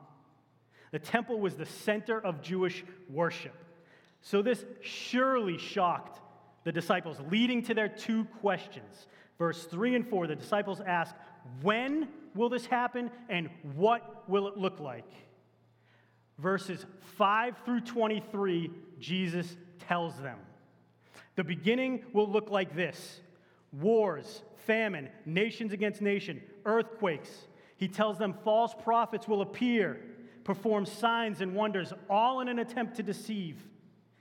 The 0.91 0.99
temple 0.99 1.41
was 1.41 1.55
the 1.57 1.67
center 1.67 2.21
of 2.21 2.43
Jewish 2.43 2.85
worship. 3.09 3.55
So, 4.21 4.43
this 4.43 4.65
surely 4.83 5.57
shocked 5.57 6.21
the 6.65 6.73
disciples, 6.73 7.17
leading 7.31 7.63
to 7.65 7.75
their 7.75 7.89
two 7.89 8.25
questions. 8.41 9.07
Verse 9.39 9.65
3 9.65 9.97
and 9.97 10.09
4, 10.09 10.27
the 10.27 10.37
disciples 10.37 10.81
ask, 10.81 11.15
When 11.63 12.09
will 12.35 12.49
this 12.49 12.67
happen 12.67 13.11
and 13.29 13.49
what 13.75 14.29
will 14.29 14.49
it 14.49 14.57
look 14.57 14.79
like? 14.79 15.11
Verses 16.39 16.85
5 17.17 17.57
through 17.65 17.81
23, 17.81 18.71
Jesus 18.99 19.57
tells 19.79 20.17
them. 20.21 20.39
The 21.37 21.45
beginning 21.45 22.05
will 22.13 22.29
look 22.29 22.51
like 22.51 22.75
this 22.75 23.21
wars, 23.73 24.43
famine, 24.67 25.09
nations 25.25 25.73
against 25.73 26.03
nation, 26.03 26.43
earthquakes. 26.67 27.31
He 27.77 27.89
tells 27.89 28.19
them 28.19 28.35
false 28.45 28.75
prophets 28.75 29.27
will 29.27 29.43
appear, 29.43 29.99
perform 30.45 30.87
signs 30.87 31.41
and 31.41 31.55
wonders, 31.55 31.93
all 32.11 32.41
in 32.41 32.49
an 32.49 32.59
attempt 32.59 32.97
to 32.97 33.03
deceive 33.03 33.57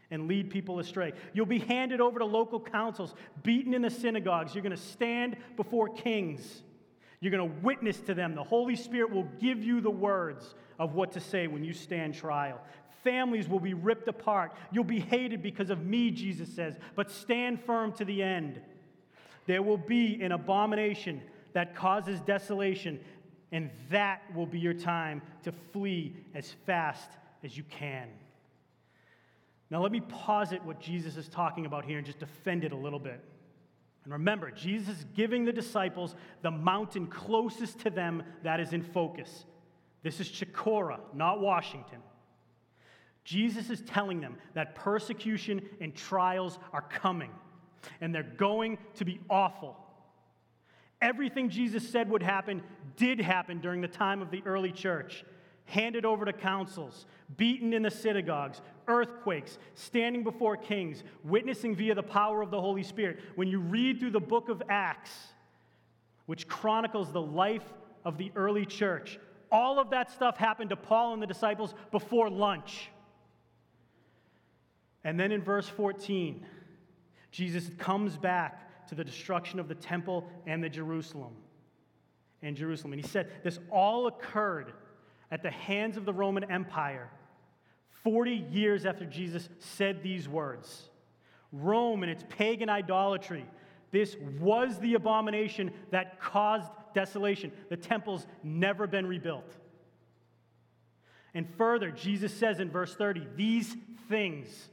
and 0.09 0.27
lead 0.27 0.49
people 0.49 0.79
astray. 0.79 1.13
You'll 1.33 1.45
be 1.45 1.59
handed 1.59 2.01
over 2.01 2.19
to 2.19 2.25
local 2.25 2.59
councils, 2.59 3.13
beaten 3.43 3.73
in 3.73 3.81
the 3.81 3.89
synagogues. 3.89 4.53
You're 4.53 4.63
going 4.63 4.75
to 4.75 4.81
stand 4.81 5.37
before 5.55 5.89
kings. 5.89 6.63
You're 7.21 7.31
going 7.31 7.49
to 7.49 7.57
witness 7.61 7.99
to 8.01 8.13
them. 8.13 8.35
The 8.35 8.43
Holy 8.43 8.75
Spirit 8.75 9.11
will 9.11 9.27
give 9.39 9.63
you 9.63 9.79
the 9.79 9.91
words 9.91 10.55
of 10.79 10.95
what 10.95 11.11
to 11.13 11.19
say 11.19 11.47
when 11.47 11.63
you 11.63 11.73
stand 11.73 12.15
trial. 12.15 12.59
Families 13.03 13.47
will 13.47 13.59
be 13.59 13.73
ripped 13.73 14.07
apart. 14.07 14.53
You'll 14.71 14.83
be 14.83 14.99
hated 14.99 15.41
because 15.41 15.69
of 15.69 15.85
me, 15.85 16.11
Jesus 16.11 16.53
says, 16.53 16.75
but 16.95 17.09
stand 17.09 17.63
firm 17.63 17.93
to 17.93 18.05
the 18.05 18.21
end. 18.21 18.61
There 19.47 19.61
will 19.61 19.77
be 19.77 20.21
an 20.21 20.31
abomination 20.31 21.21
that 21.53 21.75
causes 21.75 22.21
desolation, 22.21 22.99
and 23.51 23.69
that 23.89 24.21
will 24.35 24.45
be 24.45 24.59
your 24.59 24.73
time 24.73 25.21
to 25.43 25.51
flee 25.51 26.15
as 26.33 26.51
fast 26.65 27.09
as 27.43 27.57
you 27.57 27.63
can. 27.63 28.07
Now, 29.69 29.81
let 29.81 29.91
me 29.91 30.01
posit 30.01 30.63
what 30.63 30.79
Jesus 30.79 31.17
is 31.17 31.27
talking 31.29 31.65
about 31.65 31.85
here 31.85 31.97
and 31.97 32.05
just 32.05 32.19
defend 32.19 32.63
it 32.63 32.71
a 32.71 32.77
little 32.77 32.99
bit. 32.99 33.23
And 34.03 34.13
remember, 34.13 34.51
Jesus 34.51 34.99
is 34.99 35.05
giving 35.15 35.45
the 35.45 35.53
disciples 35.53 36.15
the 36.41 36.51
mountain 36.51 37.07
closest 37.07 37.79
to 37.79 37.89
them 37.89 38.23
that 38.43 38.59
is 38.59 38.73
in 38.73 38.81
focus. 38.81 39.45
This 40.03 40.19
is 40.19 40.27
Chocorua, 40.27 40.99
not 41.13 41.39
Washington. 41.39 41.99
Jesus 43.23 43.69
is 43.69 43.81
telling 43.81 44.19
them 44.19 44.37
that 44.53 44.75
persecution 44.75 45.61
and 45.79 45.95
trials 45.95 46.57
are 46.73 46.81
coming, 46.81 47.31
and 47.99 48.13
they're 48.13 48.23
going 48.23 48.77
to 48.95 49.05
be 49.05 49.19
awful. 49.29 49.77
Everything 51.01 51.49
Jesus 51.49 51.87
said 51.87 52.09
would 52.09 52.23
happen 52.23 52.61
did 52.95 53.19
happen 53.19 53.59
during 53.59 53.81
the 53.81 53.87
time 53.87 54.21
of 54.21 54.31
the 54.31 54.43
early 54.45 54.71
church 54.71 55.23
handed 55.65 56.05
over 56.05 56.25
to 56.25 56.33
councils, 56.33 57.05
beaten 57.37 57.73
in 57.73 57.81
the 57.81 57.91
synagogues, 57.91 58.61
earthquakes, 58.87 59.57
standing 59.73 60.23
before 60.23 60.57
kings, 60.57 61.03
witnessing 61.23 61.75
via 61.75 61.95
the 61.95 62.03
power 62.03 62.41
of 62.41 62.51
the 62.51 62.59
Holy 62.59 62.83
Spirit. 62.83 63.19
When 63.35 63.47
you 63.47 63.59
read 63.59 63.99
through 63.99 64.11
the 64.11 64.19
book 64.19 64.49
of 64.49 64.61
Acts, 64.69 65.11
which 66.25 66.47
chronicles 66.47 67.11
the 67.11 67.21
life 67.21 67.63
of 68.03 68.17
the 68.17 68.31
early 68.35 68.65
church, 68.65 69.17
all 69.49 69.79
of 69.79 69.89
that 69.91 70.11
stuff 70.11 70.37
happened 70.37 70.69
to 70.71 70.75
Paul 70.75 71.13
and 71.13 71.21
the 71.21 71.27
disciples 71.27 71.73
before 71.91 72.29
lunch. 72.29 72.90
And 75.03 75.19
then 75.19 75.31
in 75.31 75.41
verse 75.41 75.67
14, 75.67 76.45
Jesus 77.31 77.69
comes 77.77 78.17
back 78.17 78.87
to 78.87 78.95
the 78.95 79.03
destruction 79.03 79.59
of 79.59 79.67
the 79.67 79.75
temple 79.75 80.27
and 80.45 80.63
the 80.63 80.69
Jerusalem 80.69 81.33
and 82.41 82.55
Jerusalem. 82.55 82.93
And 82.93 83.01
he 83.01 83.07
said, 83.07 83.31
This 83.43 83.59
all 83.71 84.07
occurred 84.07 84.73
at 85.31 85.43
the 85.43 85.51
hands 85.51 85.97
of 85.97 86.05
the 86.05 86.13
Roman 86.13 86.49
Empire 86.51 87.09
40 88.03 88.47
years 88.51 88.85
after 88.85 89.05
Jesus 89.05 89.47
said 89.59 90.01
these 90.03 90.27
words. 90.27 90.89
Rome 91.51 92.03
and 92.03 92.11
its 92.11 92.23
pagan 92.29 92.69
idolatry, 92.69 93.45
this 93.91 94.15
was 94.39 94.79
the 94.79 94.95
abomination 94.95 95.71
that 95.91 96.19
caused 96.19 96.71
desolation. 96.93 97.51
The 97.69 97.77
temple's 97.77 98.25
never 98.43 98.87
been 98.87 99.05
rebuilt. 99.05 99.57
And 101.33 101.47
further, 101.57 101.91
Jesus 101.91 102.33
says 102.33 102.59
in 102.59 102.69
verse 102.69 102.95
30, 102.95 103.27
these 103.35 103.75
things, 104.09 104.69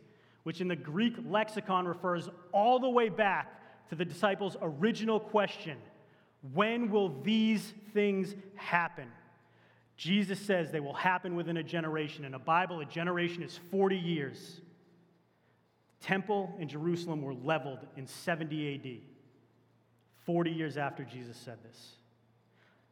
which 0.48 0.62
in 0.62 0.68
the 0.68 0.74
Greek 0.74 1.14
lexicon 1.26 1.86
refers 1.86 2.30
all 2.52 2.78
the 2.78 2.88
way 2.88 3.10
back 3.10 3.52
to 3.90 3.94
the 3.94 4.02
disciples' 4.02 4.56
original 4.62 5.20
question 5.20 5.76
when 6.54 6.90
will 6.90 7.20
these 7.20 7.74
things 7.92 8.34
happen? 8.54 9.08
Jesus 9.98 10.40
says 10.40 10.70
they 10.70 10.80
will 10.80 10.94
happen 10.94 11.36
within 11.36 11.58
a 11.58 11.62
generation. 11.62 12.24
In 12.24 12.32
a 12.32 12.38
Bible, 12.38 12.80
a 12.80 12.86
generation 12.86 13.42
is 13.42 13.60
40 13.70 13.98
years. 13.98 14.62
Temple 16.00 16.56
in 16.58 16.66
Jerusalem 16.66 17.20
were 17.20 17.34
leveled 17.34 17.80
in 17.98 18.06
70 18.06 18.74
AD, 18.74 19.02
40 20.24 20.50
years 20.50 20.78
after 20.78 21.04
Jesus 21.04 21.36
said 21.36 21.58
this. 21.62 21.96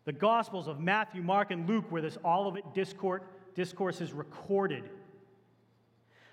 The 0.04 0.12
Gospels 0.12 0.68
of 0.68 0.78
Matthew, 0.78 1.22
Mark, 1.22 1.50
and 1.50 1.66
Luke, 1.66 1.86
where 1.88 2.02
this 2.02 2.18
Olivet 2.22 2.74
discourse 2.74 4.00
is 4.02 4.12
recorded, 4.12 4.90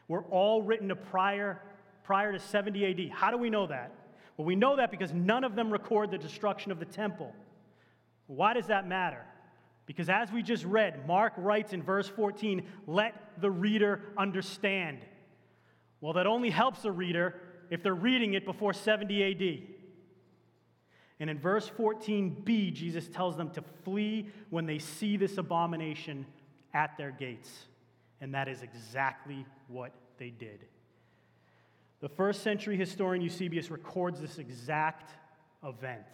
were 0.07 0.23
all 0.23 0.61
written 0.61 0.89
to 0.89 0.95
prior, 0.95 1.61
prior 2.03 2.31
to 2.31 2.39
70 2.39 2.85
AD. 2.85 3.11
How 3.11 3.31
do 3.31 3.37
we 3.37 3.49
know 3.49 3.67
that? 3.67 3.91
Well, 4.37 4.45
we 4.45 4.55
know 4.55 4.75
that 4.77 4.91
because 4.91 5.13
none 5.13 5.43
of 5.43 5.55
them 5.55 5.71
record 5.71 6.11
the 6.11 6.17
destruction 6.17 6.71
of 6.71 6.79
the 6.79 6.85
temple. 6.85 7.33
Why 8.27 8.53
does 8.53 8.67
that 8.67 8.87
matter? 8.87 9.23
Because 9.85 10.09
as 10.09 10.31
we 10.31 10.41
just 10.41 10.63
read, 10.65 11.07
Mark 11.07 11.33
writes 11.37 11.73
in 11.73 11.83
verse 11.83 12.07
14, 12.07 12.65
let 12.87 13.41
the 13.41 13.51
reader 13.51 14.01
understand. 14.17 14.99
Well, 16.01 16.13
that 16.13 16.25
only 16.25 16.49
helps 16.49 16.85
a 16.85 16.91
reader 16.91 17.35
if 17.69 17.83
they're 17.83 17.93
reading 17.93 18.33
it 18.33 18.45
before 18.45 18.73
70 18.73 19.23
AD. 19.23 19.73
And 21.19 21.29
in 21.29 21.39
verse 21.39 21.69
14b, 21.77 22.73
Jesus 22.73 23.07
tells 23.07 23.37
them 23.37 23.49
to 23.51 23.63
flee 23.83 24.29
when 24.49 24.65
they 24.65 24.79
see 24.79 25.15
this 25.15 25.37
abomination 25.37 26.25
at 26.73 26.97
their 26.97 27.11
gates. 27.11 27.65
And 28.23 28.33
that 28.33 28.47
is 28.47 28.61
exactly 28.61 29.45
what 29.67 29.91
they 30.17 30.29
did. 30.29 30.65
The 31.99 32.07
first 32.07 32.41
century 32.41 32.77
historian 32.77 33.21
Eusebius 33.21 33.69
records 33.69 34.21
this 34.21 34.37
exact 34.37 35.11
event. 35.61 36.07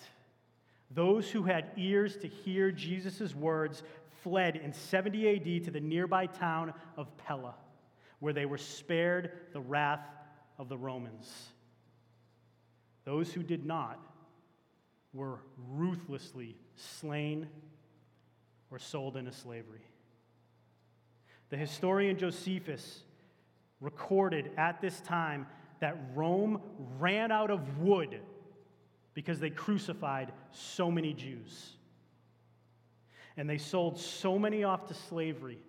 Those 0.90 1.30
who 1.30 1.44
had 1.44 1.70
ears 1.78 2.18
to 2.18 2.28
hear 2.28 2.72
Jesus' 2.72 3.36
words 3.36 3.84
fled 4.24 4.56
in 4.56 4.74
70 4.74 5.36
AD 5.36 5.66
to 5.66 5.72
the 5.72 5.80
nearby 5.80 6.26
town 6.26 6.74
of 6.98 7.16
Pella, 7.18 7.54
where 8.18 8.34
they 8.34 8.48
were 8.48 8.58
spared 8.58 9.32
the 9.54 9.62
wrath 9.62 10.08
of 10.58 10.68
the 10.68 10.78
Romans. 10.80 11.32
Those 13.06 13.32
who 13.32 13.44
did 13.44 13.68
not 13.68 14.00
were 15.14 15.42
ruthlessly 15.70 16.56
slain 16.76 17.48
or 18.72 18.80
sold 18.80 19.16
into 19.16 19.32
slavery. 19.32 19.89
The 21.50 21.58
historian 21.58 22.18
Josephus 22.18 23.04
recorded 23.82 24.52
at 24.58 24.82
this 24.82 25.00
time 25.02 25.48
that 25.80 25.98
Rome 26.14 26.62
ran 27.00 27.32
out 27.32 27.50
of 27.50 27.80
wood 27.80 28.20
because 29.14 29.40
they 29.40 29.50
crucified 29.50 30.32
so 30.52 30.92
many 30.92 31.14
Jews. 31.14 31.74
And 33.38 33.50
they 33.50 33.58
sold 33.58 33.98
so 33.98 34.38
many 34.38 34.64
off 34.64 34.88
to 34.88 34.94
slavery 34.94 35.60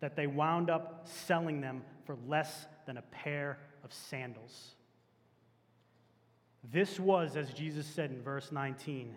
that 0.00 0.16
they 0.16 0.26
wound 0.26 0.68
up 0.68 1.08
selling 1.08 1.60
them 1.60 1.82
for 2.04 2.16
less 2.26 2.66
than 2.86 2.96
a 2.96 3.02
pair 3.02 3.58
of 3.84 3.92
sandals. 3.92 4.74
This 6.70 7.00
was, 7.00 7.36
as 7.36 7.52
Jesus 7.52 7.86
said 7.86 8.10
in 8.10 8.22
verse 8.22 8.52
19, 8.52 9.14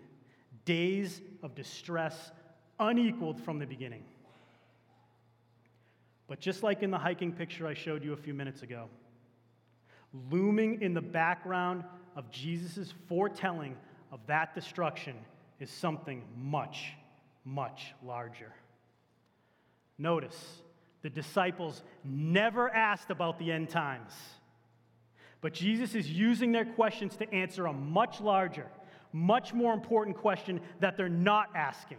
days 0.64 1.20
of 1.42 1.54
distress 1.54 2.30
unequaled 2.78 3.40
from 3.40 3.58
the 3.58 3.66
beginning. 3.66 4.04
But 6.28 6.40
just 6.40 6.62
like 6.62 6.82
in 6.82 6.90
the 6.90 6.98
hiking 6.98 7.32
picture 7.32 7.66
I 7.66 7.74
showed 7.74 8.04
you 8.04 8.12
a 8.12 8.16
few 8.16 8.34
minutes 8.34 8.62
ago, 8.62 8.88
looming 10.30 10.82
in 10.82 10.94
the 10.94 11.00
background 11.00 11.84
of 12.16 12.30
Jesus' 12.30 12.92
foretelling 13.08 13.76
of 14.10 14.20
that 14.26 14.54
destruction 14.54 15.14
is 15.60 15.70
something 15.70 16.22
much, 16.36 16.92
much 17.44 17.94
larger. 18.04 18.52
Notice, 19.98 20.62
the 21.02 21.10
disciples 21.10 21.82
never 22.04 22.68
asked 22.68 23.10
about 23.10 23.38
the 23.38 23.52
end 23.52 23.70
times. 23.70 24.12
But 25.40 25.52
Jesus 25.52 25.94
is 25.94 26.10
using 26.10 26.52
their 26.52 26.64
questions 26.64 27.16
to 27.18 27.32
answer 27.32 27.66
a 27.66 27.72
much 27.72 28.20
larger, 28.20 28.66
much 29.12 29.54
more 29.54 29.72
important 29.72 30.16
question 30.16 30.60
that 30.80 30.96
they're 30.96 31.08
not 31.08 31.50
asking. 31.54 31.98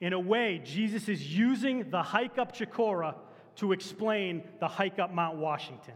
In 0.00 0.12
a 0.12 0.20
way, 0.20 0.60
Jesus 0.64 1.08
is 1.08 1.36
using 1.36 1.90
the 1.90 2.02
hike 2.02 2.38
up 2.38 2.54
Chocorua 2.54 3.14
to 3.56 3.72
explain 3.72 4.42
the 4.60 4.68
hike 4.68 4.98
up 4.98 5.12
Mount 5.12 5.38
Washington. 5.38 5.94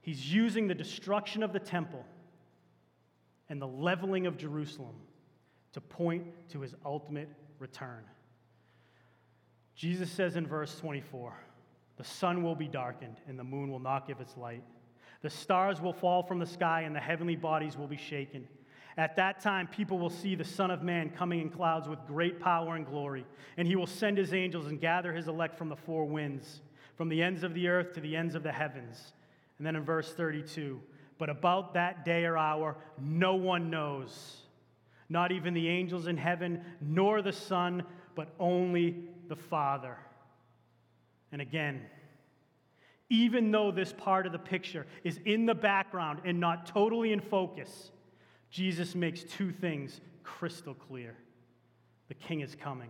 He's 0.00 0.32
using 0.32 0.68
the 0.68 0.74
destruction 0.74 1.42
of 1.42 1.52
the 1.52 1.58
temple 1.58 2.04
and 3.48 3.60
the 3.60 3.66
leveling 3.66 4.26
of 4.26 4.36
Jerusalem 4.36 4.94
to 5.72 5.80
point 5.80 6.24
to 6.50 6.60
his 6.60 6.74
ultimate 6.84 7.28
return. 7.58 8.04
Jesus 9.74 10.10
says 10.10 10.36
in 10.36 10.46
verse 10.46 10.76
24, 10.78 11.34
The 11.96 12.04
sun 12.04 12.42
will 12.42 12.54
be 12.54 12.68
darkened, 12.68 13.20
and 13.28 13.38
the 13.38 13.44
moon 13.44 13.70
will 13.70 13.78
not 13.78 14.06
give 14.06 14.20
its 14.20 14.36
light. 14.36 14.64
The 15.22 15.30
stars 15.30 15.80
will 15.80 15.92
fall 15.92 16.22
from 16.22 16.38
the 16.38 16.46
sky, 16.46 16.82
and 16.82 16.94
the 16.94 17.00
heavenly 17.00 17.36
bodies 17.36 17.76
will 17.76 17.86
be 17.86 17.96
shaken. 17.96 18.48
At 18.98 19.14
that 19.14 19.40
time, 19.40 19.68
people 19.68 19.96
will 19.96 20.10
see 20.10 20.34
the 20.34 20.44
Son 20.44 20.72
of 20.72 20.82
Man 20.82 21.10
coming 21.10 21.40
in 21.40 21.50
clouds 21.50 21.88
with 21.88 22.04
great 22.08 22.40
power 22.40 22.74
and 22.74 22.84
glory, 22.84 23.24
and 23.56 23.66
he 23.66 23.76
will 23.76 23.86
send 23.86 24.18
his 24.18 24.34
angels 24.34 24.66
and 24.66 24.80
gather 24.80 25.12
his 25.12 25.28
elect 25.28 25.56
from 25.56 25.68
the 25.68 25.76
four 25.76 26.04
winds, 26.04 26.62
from 26.96 27.08
the 27.08 27.22
ends 27.22 27.44
of 27.44 27.54
the 27.54 27.68
earth 27.68 27.92
to 27.94 28.00
the 28.00 28.16
ends 28.16 28.34
of 28.34 28.42
the 28.42 28.50
heavens. 28.50 29.12
And 29.56 29.66
then 29.66 29.76
in 29.76 29.84
verse 29.84 30.12
32, 30.14 30.80
but 31.16 31.30
about 31.30 31.74
that 31.74 32.04
day 32.04 32.24
or 32.24 32.36
hour, 32.36 32.76
no 33.00 33.36
one 33.36 33.70
knows, 33.70 34.38
not 35.08 35.30
even 35.30 35.54
the 35.54 35.68
angels 35.68 36.08
in 36.08 36.16
heaven, 36.16 36.64
nor 36.80 37.22
the 37.22 37.32
Son, 37.32 37.84
but 38.16 38.34
only 38.40 38.96
the 39.28 39.36
Father. 39.36 39.96
And 41.30 41.40
again, 41.40 41.82
even 43.10 43.52
though 43.52 43.70
this 43.70 43.92
part 43.92 44.26
of 44.26 44.32
the 44.32 44.40
picture 44.40 44.86
is 45.04 45.20
in 45.24 45.46
the 45.46 45.54
background 45.54 46.22
and 46.24 46.40
not 46.40 46.66
totally 46.66 47.12
in 47.12 47.20
focus, 47.20 47.92
Jesus 48.50 48.94
makes 48.94 49.22
two 49.22 49.52
things 49.52 50.00
crystal 50.22 50.74
clear 50.74 51.14
the 52.08 52.14
king 52.14 52.40
is 52.40 52.54
coming, 52.54 52.88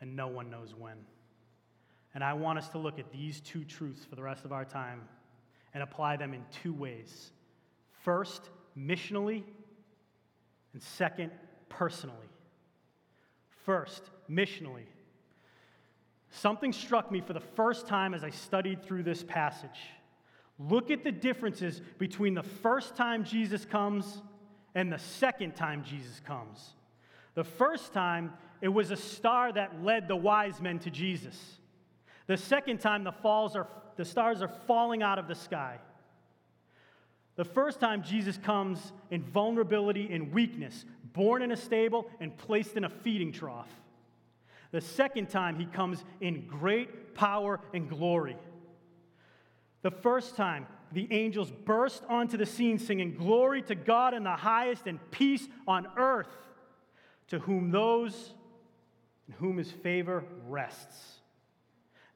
and 0.00 0.14
no 0.14 0.28
one 0.28 0.50
knows 0.50 0.74
when. 0.76 0.96
And 2.14 2.22
I 2.22 2.34
want 2.34 2.58
us 2.58 2.68
to 2.70 2.78
look 2.78 2.98
at 2.98 3.10
these 3.10 3.40
two 3.40 3.64
truths 3.64 4.04
for 4.04 4.14
the 4.14 4.22
rest 4.22 4.44
of 4.44 4.52
our 4.52 4.64
time 4.64 5.02
and 5.72 5.82
apply 5.82 6.16
them 6.16 6.34
in 6.34 6.44
two 6.62 6.74
ways 6.74 7.30
first, 8.02 8.48
missionally, 8.76 9.42
and 10.72 10.82
second, 10.82 11.30
personally. 11.68 12.16
First, 13.64 14.10
missionally. 14.28 14.84
Something 16.30 16.72
struck 16.72 17.10
me 17.10 17.20
for 17.20 17.32
the 17.32 17.40
first 17.40 17.86
time 17.86 18.14
as 18.14 18.24
I 18.24 18.30
studied 18.30 18.82
through 18.82 19.02
this 19.02 19.22
passage. 19.22 19.80
Look 20.58 20.90
at 20.90 21.04
the 21.04 21.12
differences 21.12 21.80
between 21.98 22.34
the 22.34 22.42
first 22.42 22.96
time 22.96 23.24
Jesus 23.24 23.64
comes 23.64 24.22
and 24.74 24.92
the 24.92 24.98
second 24.98 25.56
time 25.56 25.84
Jesus 25.84 26.20
comes. 26.26 26.74
The 27.34 27.44
first 27.44 27.92
time, 27.92 28.32
it 28.60 28.68
was 28.68 28.90
a 28.90 28.96
star 28.96 29.52
that 29.52 29.82
led 29.82 30.08
the 30.08 30.16
wise 30.16 30.60
men 30.60 30.78
to 30.80 30.90
Jesus. 30.90 31.36
The 32.26 32.36
second 32.36 32.80
time, 32.80 33.04
the, 33.04 33.12
falls 33.12 33.56
are, 33.56 33.66
the 33.96 34.04
stars 34.04 34.42
are 34.42 34.48
falling 34.66 35.02
out 35.02 35.18
of 35.18 35.28
the 35.28 35.34
sky. 35.34 35.78
The 37.36 37.44
first 37.44 37.80
time, 37.80 38.02
Jesus 38.02 38.36
comes 38.36 38.92
in 39.10 39.22
vulnerability 39.22 40.12
and 40.12 40.32
weakness, 40.32 40.84
born 41.12 41.42
in 41.42 41.52
a 41.52 41.56
stable 41.56 42.06
and 42.20 42.36
placed 42.36 42.76
in 42.76 42.84
a 42.84 42.90
feeding 42.90 43.32
trough. 43.32 43.70
The 44.72 44.80
second 44.80 45.30
time, 45.30 45.58
he 45.58 45.66
comes 45.66 46.04
in 46.20 46.46
great 46.46 47.14
power 47.14 47.60
and 47.72 47.88
glory. 47.88 48.36
The 49.82 49.90
first 49.90 50.36
time, 50.36 50.66
the 50.92 51.08
angels 51.10 51.50
burst 51.50 52.02
onto 52.08 52.36
the 52.36 52.46
scene 52.46 52.78
singing, 52.78 53.14
Glory 53.14 53.62
to 53.62 53.74
God 53.74 54.14
in 54.14 54.24
the 54.24 54.36
highest 54.36 54.86
and 54.86 54.98
peace 55.10 55.46
on 55.66 55.86
earth 55.96 56.28
to 57.28 57.38
whom 57.40 57.70
those 57.70 58.34
in 59.28 59.34
whom 59.34 59.56
his 59.56 59.70
favor 59.70 60.24
rests. 60.48 61.20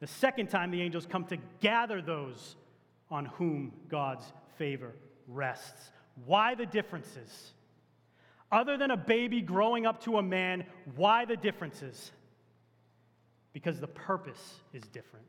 The 0.00 0.06
second 0.06 0.50
time, 0.50 0.70
the 0.70 0.82
angels 0.82 1.06
come 1.06 1.24
to 1.26 1.38
gather 1.60 2.02
those 2.02 2.56
on 3.10 3.26
whom 3.26 3.72
God's 3.88 4.24
favor 4.58 4.92
rests. 5.28 5.92
Why 6.26 6.54
the 6.54 6.66
differences? 6.66 7.52
Other 8.50 8.76
than 8.76 8.90
a 8.90 8.96
baby 8.96 9.40
growing 9.40 9.86
up 9.86 10.02
to 10.04 10.18
a 10.18 10.22
man, 10.22 10.64
why 10.96 11.24
the 11.24 11.36
differences? 11.36 12.10
because 13.54 13.80
the 13.80 13.86
purpose 13.86 14.60
is 14.74 14.82
different. 14.88 15.24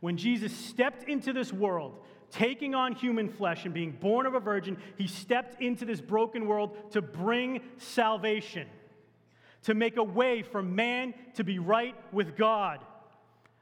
When 0.00 0.16
Jesus 0.16 0.52
stepped 0.52 1.08
into 1.08 1.32
this 1.32 1.52
world, 1.52 1.98
taking 2.30 2.74
on 2.74 2.92
human 2.92 3.28
flesh 3.28 3.64
and 3.64 3.74
being 3.74 3.92
born 3.92 4.26
of 4.26 4.34
a 4.34 4.40
virgin, 4.40 4.76
he 4.96 5.06
stepped 5.06 5.60
into 5.60 5.84
this 5.84 6.00
broken 6.00 6.46
world 6.46 6.92
to 6.92 7.02
bring 7.02 7.60
salvation, 7.78 8.68
to 9.64 9.74
make 9.74 9.96
a 9.96 10.04
way 10.04 10.42
for 10.42 10.62
man 10.62 11.14
to 11.34 11.44
be 11.44 11.58
right 11.58 11.94
with 12.12 12.36
God. 12.36 12.84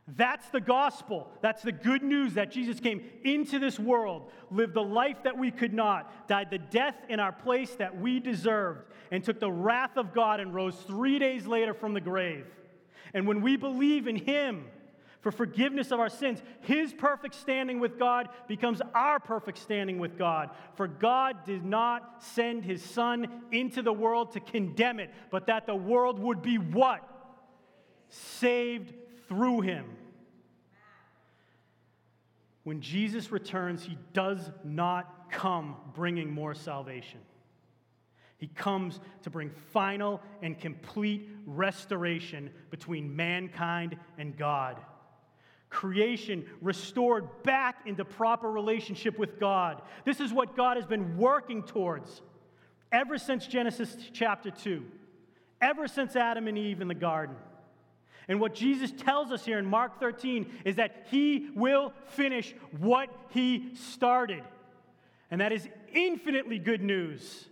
That's 0.08 0.48
the 0.50 0.60
gospel. 0.60 1.28
That's 1.40 1.62
the 1.62 1.72
good 1.72 2.02
news 2.02 2.34
that 2.34 2.52
Jesus 2.52 2.78
came 2.78 3.02
into 3.24 3.58
this 3.58 3.78
world, 3.78 4.30
lived 4.50 4.74
the 4.74 4.82
life 4.82 5.24
that 5.24 5.36
we 5.36 5.50
could 5.50 5.74
not, 5.74 6.28
died 6.28 6.50
the 6.50 6.58
death 6.58 6.94
in 7.08 7.18
our 7.18 7.32
place 7.32 7.74
that 7.76 8.00
we 8.00 8.20
deserved, 8.20 8.92
and 9.10 9.24
took 9.24 9.40
the 9.40 9.50
wrath 9.50 9.96
of 9.96 10.14
God 10.14 10.38
and 10.38 10.54
rose 10.54 10.76
three 10.86 11.18
days 11.18 11.46
later 11.46 11.74
from 11.74 11.92
the 11.92 12.00
grave. 12.00 12.46
And 13.14 13.26
when 13.26 13.40
we 13.40 13.56
believe 13.56 14.06
in 14.06 14.16
Him, 14.16 14.66
for 15.20 15.30
forgiveness 15.30 15.90
of 15.90 16.00
our 16.00 16.08
sins. 16.08 16.42
His 16.60 16.92
perfect 16.92 17.34
standing 17.34 17.80
with 17.80 17.98
God 17.98 18.28
becomes 18.48 18.80
our 18.94 19.18
perfect 19.18 19.58
standing 19.58 19.98
with 19.98 20.16
God. 20.18 20.50
For 20.74 20.86
God 20.86 21.44
did 21.44 21.64
not 21.64 22.22
send 22.22 22.64
his 22.64 22.82
Son 22.82 23.42
into 23.50 23.82
the 23.82 23.92
world 23.92 24.32
to 24.32 24.40
condemn 24.40 25.00
it, 25.00 25.10
but 25.30 25.46
that 25.46 25.66
the 25.66 25.74
world 25.74 26.18
would 26.18 26.42
be 26.42 26.58
what? 26.58 27.02
Saved 28.08 28.94
through 29.28 29.62
him. 29.62 29.86
When 32.62 32.80
Jesus 32.80 33.30
returns, 33.30 33.84
he 33.84 33.96
does 34.12 34.50
not 34.64 35.30
come 35.30 35.76
bringing 35.94 36.32
more 36.32 36.54
salvation. 36.54 37.20
He 38.38 38.48
comes 38.48 39.00
to 39.22 39.30
bring 39.30 39.50
final 39.72 40.20
and 40.42 40.58
complete 40.58 41.28
restoration 41.46 42.50
between 42.70 43.16
mankind 43.16 43.96
and 44.18 44.36
God 44.36 44.76
creation 45.70 46.44
restored 46.60 47.42
back 47.42 47.82
into 47.86 48.04
proper 48.04 48.50
relationship 48.50 49.18
with 49.18 49.38
God. 49.40 49.82
This 50.04 50.20
is 50.20 50.32
what 50.32 50.56
God 50.56 50.76
has 50.76 50.86
been 50.86 51.16
working 51.16 51.62
towards 51.62 52.22
ever 52.92 53.18
since 53.18 53.46
Genesis 53.46 53.96
chapter 54.12 54.50
2, 54.50 54.84
ever 55.60 55.88
since 55.88 56.16
Adam 56.16 56.48
and 56.48 56.56
Eve 56.56 56.80
in 56.80 56.88
the 56.88 56.94
garden. 56.94 57.36
And 58.28 58.40
what 58.40 58.54
Jesus 58.54 58.92
tells 58.92 59.30
us 59.30 59.44
here 59.44 59.58
in 59.58 59.66
Mark 59.66 60.00
13 60.00 60.50
is 60.64 60.76
that 60.76 61.06
he 61.10 61.48
will 61.54 61.92
finish 62.08 62.54
what 62.78 63.08
he 63.30 63.74
started. 63.74 64.42
And 65.30 65.40
that 65.40 65.52
is 65.52 65.68
infinitely 65.92 66.58
good 66.58 66.82
news. 66.82 67.46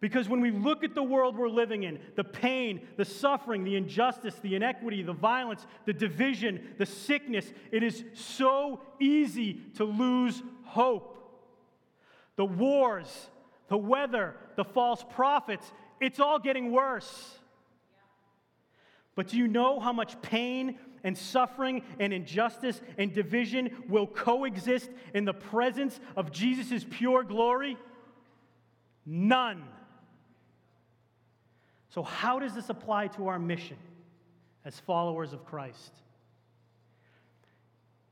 Because 0.00 0.28
when 0.28 0.40
we 0.40 0.50
look 0.50 0.84
at 0.84 0.94
the 0.94 1.02
world 1.02 1.36
we're 1.36 1.48
living 1.48 1.84
in, 1.84 1.98
the 2.16 2.24
pain, 2.24 2.86
the 2.96 3.04
suffering, 3.04 3.64
the 3.64 3.76
injustice, 3.76 4.34
the 4.42 4.54
inequity, 4.54 5.02
the 5.02 5.14
violence, 5.14 5.66
the 5.86 5.92
division, 5.92 6.74
the 6.78 6.84
sickness, 6.84 7.50
it 7.72 7.82
is 7.82 8.04
so 8.12 8.80
easy 9.00 9.62
to 9.76 9.84
lose 9.84 10.42
hope. 10.64 11.14
The 12.36 12.44
wars, 12.44 13.08
the 13.68 13.78
weather, 13.78 14.36
the 14.56 14.64
false 14.64 15.02
prophets, 15.14 15.72
it's 15.98 16.20
all 16.20 16.38
getting 16.38 16.72
worse. 16.72 17.38
But 19.14 19.28
do 19.28 19.38
you 19.38 19.48
know 19.48 19.80
how 19.80 19.94
much 19.94 20.20
pain 20.20 20.78
and 21.02 21.16
suffering 21.16 21.82
and 21.98 22.12
injustice 22.12 22.82
and 22.98 23.14
division 23.14 23.70
will 23.88 24.06
coexist 24.06 24.90
in 25.14 25.24
the 25.24 25.32
presence 25.32 25.98
of 26.16 26.30
Jesus' 26.30 26.84
pure 26.88 27.24
glory? 27.24 27.78
None. 29.06 29.64
So, 31.96 32.02
how 32.02 32.38
does 32.38 32.54
this 32.54 32.68
apply 32.68 33.06
to 33.06 33.28
our 33.28 33.38
mission 33.38 33.78
as 34.66 34.78
followers 34.80 35.32
of 35.32 35.46
Christ? 35.46 35.94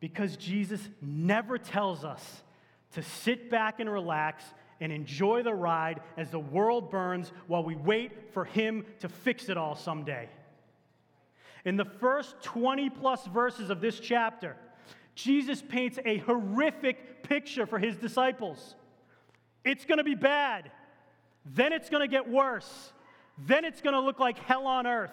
Because 0.01 0.39
Jesus 0.39 0.81
never 1.03 1.59
tells 1.59 2.03
us 2.03 2.43
to 2.93 3.03
sit 3.03 3.51
back 3.51 3.81
and 3.81 3.93
relax 3.93 4.43
and 4.81 4.91
enjoy 4.91 5.43
the 5.43 5.53
ride 5.53 6.01
as 6.17 6.31
the 6.31 6.39
world 6.39 6.91
burns 6.91 7.31
while 7.47 7.63
we 7.63 7.77
wait 7.77 8.33
for 8.33 8.47
Him 8.47 8.87
to 9.01 9.09
fix 9.11 9.51
it 9.51 9.59
all 9.59 9.77
someday. 9.77 10.31
In 11.67 11.77
the 11.77 11.85
first 11.85 12.41
20 12.41 12.89
plus 12.89 13.27
verses 13.27 13.69
of 13.69 13.83
this 13.83 14.01
chapter, 14.01 14.57
Jesus 15.15 15.61
paints 15.61 15.99
a 16.07 16.17
horrific 16.21 17.23
picture 17.23 17.67
for 17.67 17.79
His 17.79 17.97
disciples. 17.97 18.77
It's 19.63 19.85
going 19.85 19.99
to 19.99 20.05
be 20.05 20.15
bad, 20.15 20.71
then 21.45 21.75
it's 21.75 21.91
going 21.91 22.01
to 22.01 22.09
get 22.09 22.31
worse 22.31 22.95
then 23.39 23.65
it's 23.65 23.81
going 23.81 23.95
to 23.95 24.01
look 24.01 24.19
like 24.19 24.39
hell 24.39 24.67
on 24.67 24.87
earth. 24.87 25.13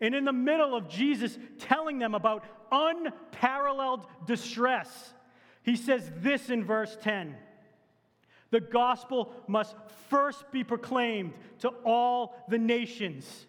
And 0.00 0.14
in 0.14 0.24
the 0.24 0.32
middle 0.32 0.76
of 0.76 0.88
Jesus 0.88 1.36
telling 1.58 1.98
them 1.98 2.14
about 2.14 2.44
unparalleled 2.70 4.06
distress, 4.26 5.14
he 5.62 5.76
says 5.76 6.10
this 6.18 6.50
in 6.50 6.64
verse 6.64 6.96
10 7.02 7.36
The 8.50 8.60
gospel 8.60 9.32
must 9.46 9.74
first 10.08 10.50
be 10.52 10.64
proclaimed 10.64 11.34
to 11.60 11.68
all 11.84 12.34
the 12.48 12.58
nations. 12.58 13.46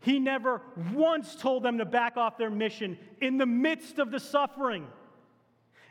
He 0.00 0.18
never 0.18 0.62
once 0.92 1.36
told 1.36 1.62
them 1.62 1.78
to 1.78 1.84
back 1.84 2.16
off 2.16 2.36
their 2.36 2.50
mission 2.50 2.98
in 3.20 3.38
the 3.38 3.46
midst 3.46 4.00
of 4.00 4.10
the 4.10 4.18
suffering. 4.18 4.86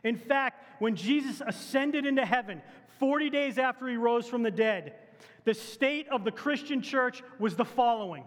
In 0.04 0.18
fact, 0.18 0.82
when 0.82 0.96
Jesus 0.96 1.42
ascended 1.46 2.06
into 2.06 2.26
heaven 2.26 2.62
40 3.00 3.30
days 3.30 3.58
after 3.58 3.88
he 3.88 3.96
rose 3.96 4.28
from 4.28 4.44
the 4.44 4.52
dead, 4.52 4.96
the 5.44 5.54
state 5.54 6.08
of 6.10 6.24
the 6.24 6.32
Christian 6.32 6.82
church 6.82 7.24
was 7.40 7.56
the 7.56 7.66
following 7.66 8.24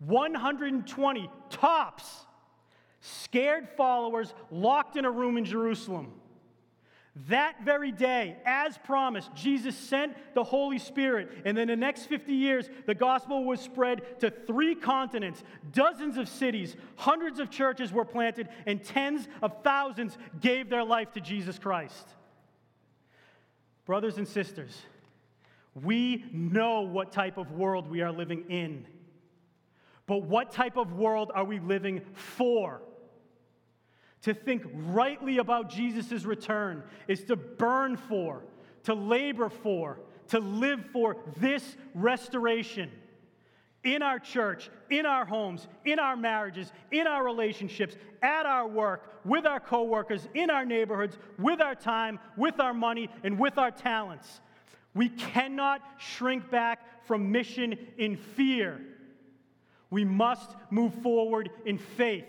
120 0.00 1.30
tops 1.50 2.24
scared 3.00 3.68
followers 3.76 4.32
locked 4.50 4.96
in 4.96 5.04
a 5.04 5.10
room 5.10 5.36
in 5.36 5.44
Jerusalem. 5.44 6.12
That 7.28 7.56
very 7.64 7.90
day, 7.90 8.36
as 8.46 8.78
promised, 8.78 9.34
Jesus 9.34 9.76
sent 9.76 10.16
the 10.34 10.44
Holy 10.44 10.78
Spirit. 10.78 11.42
And 11.44 11.58
in 11.58 11.68
the 11.68 11.76
next 11.76 12.06
50 12.06 12.32
years, 12.32 12.70
the 12.86 12.94
gospel 12.94 13.44
was 13.44 13.60
spread 13.60 14.20
to 14.20 14.30
three 14.30 14.74
continents, 14.74 15.42
dozens 15.72 16.16
of 16.16 16.28
cities, 16.28 16.76
hundreds 16.96 17.40
of 17.40 17.50
churches 17.50 17.92
were 17.92 18.04
planted, 18.04 18.48
and 18.64 18.82
tens 18.82 19.26
of 19.42 19.62
thousands 19.64 20.16
gave 20.40 20.70
their 20.70 20.84
life 20.84 21.12
to 21.12 21.20
Jesus 21.20 21.58
Christ. 21.58 22.08
Brothers 23.86 24.16
and 24.16 24.28
sisters, 24.28 24.80
we 25.74 26.24
know 26.32 26.82
what 26.82 27.12
type 27.12 27.38
of 27.38 27.52
world 27.52 27.88
we 27.88 28.02
are 28.02 28.12
living 28.12 28.44
in. 28.48 28.86
But 30.06 30.22
what 30.24 30.50
type 30.50 30.76
of 30.76 30.92
world 30.92 31.30
are 31.34 31.44
we 31.44 31.60
living 31.60 32.02
for? 32.12 32.82
To 34.22 34.34
think 34.34 34.64
rightly 34.74 35.38
about 35.38 35.70
Jesus' 35.70 36.24
return 36.24 36.82
is 37.08 37.24
to 37.24 37.36
burn 37.36 37.96
for, 37.96 38.42
to 38.84 38.94
labor 38.94 39.48
for, 39.48 40.00
to 40.28 40.40
live 40.40 40.84
for 40.92 41.16
this 41.38 41.76
restoration 41.94 42.90
in 43.82 44.02
our 44.02 44.18
church, 44.18 44.68
in 44.90 45.06
our 45.06 45.24
homes, 45.24 45.66
in 45.84 45.98
our 45.98 46.16
marriages, 46.16 46.70
in 46.90 47.06
our 47.06 47.24
relationships, 47.24 47.96
at 48.22 48.44
our 48.44 48.68
work, 48.68 49.20
with 49.24 49.46
our 49.46 49.60
coworkers, 49.60 50.28
in 50.34 50.50
our 50.50 50.64
neighborhoods, 50.64 51.16
with 51.38 51.60
our 51.60 51.74
time, 51.74 52.18
with 52.36 52.60
our 52.60 52.74
money, 52.74 53.08
and 53.24 53.38
with 53.38 53.56
our 53.56 53.70
talents. 53.70 54.40
We 54.94 55.08
cannot 55.08 55.82
shrink 55.98 56.50
back 56.50 57.06
from 57.06 57.30
mission 57.30 57.78
in 57.96 58.16
fear. 58.16 58.80
We 59.90 60.04
must 60.04 60.50
move 60.70 60.94
forward 60.94 61.50
in 61.64 61.78
faith. 61.78 62.24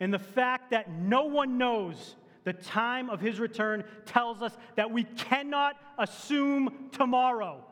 And 0.00 0.12
the 0.12 0.18
fact 0.18 0.70
that 0.70 0.90
no 0.90 1.24
one 1.24 1.58
knows 1.58 2.16
the 2.44 2.52
time 2.52 3.10
of 3.10 3.20
his 3.20 3.40
return 3.40 3.84
tells 4.06 4.42
us 4.42 4.56
that 4.76 4.90
we 4.90 5.04
cannot 5.04 5.76
assume 5.98 6.88
tomorrow. 6.92 7.64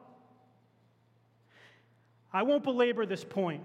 I 2.32 2.42
won't 2.42 2.64
belabor 2.64 3.06
this 3.06 3.24
point, 3.24 3.62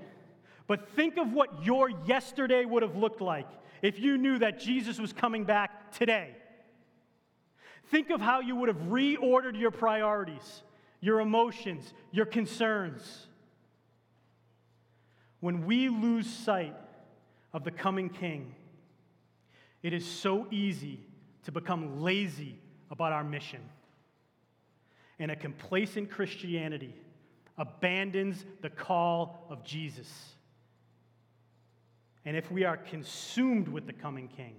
but 0.67 0.89
think 0.91 1.17
of 1.17 1.33
what 1.33 1.65
your 1.65 1.89
yesterday 1.89 2.63
would 2.63 2.83
have 2.83 2.95
looked 2.95 3.19
like 3.19 3.47
if 3.81 3.99
you 3.99 4.17
knew 4.17 4.39
that 4.39 4.59
Jesus 4.59 4.99
was 4.99 5.11
coming 5.11 5.43
back 5.43 5.91
today. 5.91 6.35
Think 7.91 8.09
of 8.09 8.21
how 8.21 8.39
you 8.39 8.55
would 8.55 8.69
have 8.69 8.83
reordered 8.83 9.59
your 9.59 9.69
priorities, 9.69 10.63
your 11.01 11.19
emotions, 11.19 11.93
your 12.13 12.25
concerns. 12.25 13.27
When 15.41 15.65
we 15.65 15.89
lose 15.89 16.25
sight 16.25 16.75
of 17.51 17.65
the 17.65 17.71
coming 17.71 18.09
king, 18.09 18.55
it 19.83 19.91
is 19.91 20.05
so 20.05 20.47
easy 20.51 21.01
to 21.43 21.51
become 21.51 22.01
lazy 22.01 22.57
about 22.91 23.11
our 23.11 23.25
mission. 23.25 23.59
And 25.19 25.29
a 25.29 25.35
complacent 25.35 26.09
Christianity 26.09 26.95
abandons 27.57 28.45
the 28.61 28.69
call 28.69 29.45
of 29.49 29.65
Jesus. 29.65 30.09
And 32.23 32.37
if 32.37 32.49
we 32.49 32.63
are 32.63 32.77
consumed 32.77 33.67
with 33.67 33.85
the 33.85 33.93
coming 33.93 34.29
king, 34.29 34.55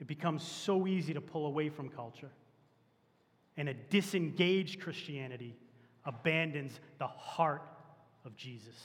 it 0.00 0.06
becomes 0.06 0.42
so 0.42 0.86
easy 0.86 1.12
to 1.12 1.20
pull 1.20 1.46
away 1.46 1.68
from 1.68 1.88
culture. 1.88 2.30
And 3.56 3.68
a 3.68 3.74
disengaged 3.74 4.80
Christianity 4.80 5.54
abandons 6.06 6.80
the 6.98 7.06
heart 7.06 7.62
of 8.24 8.34
Jesus. 8.34 8.76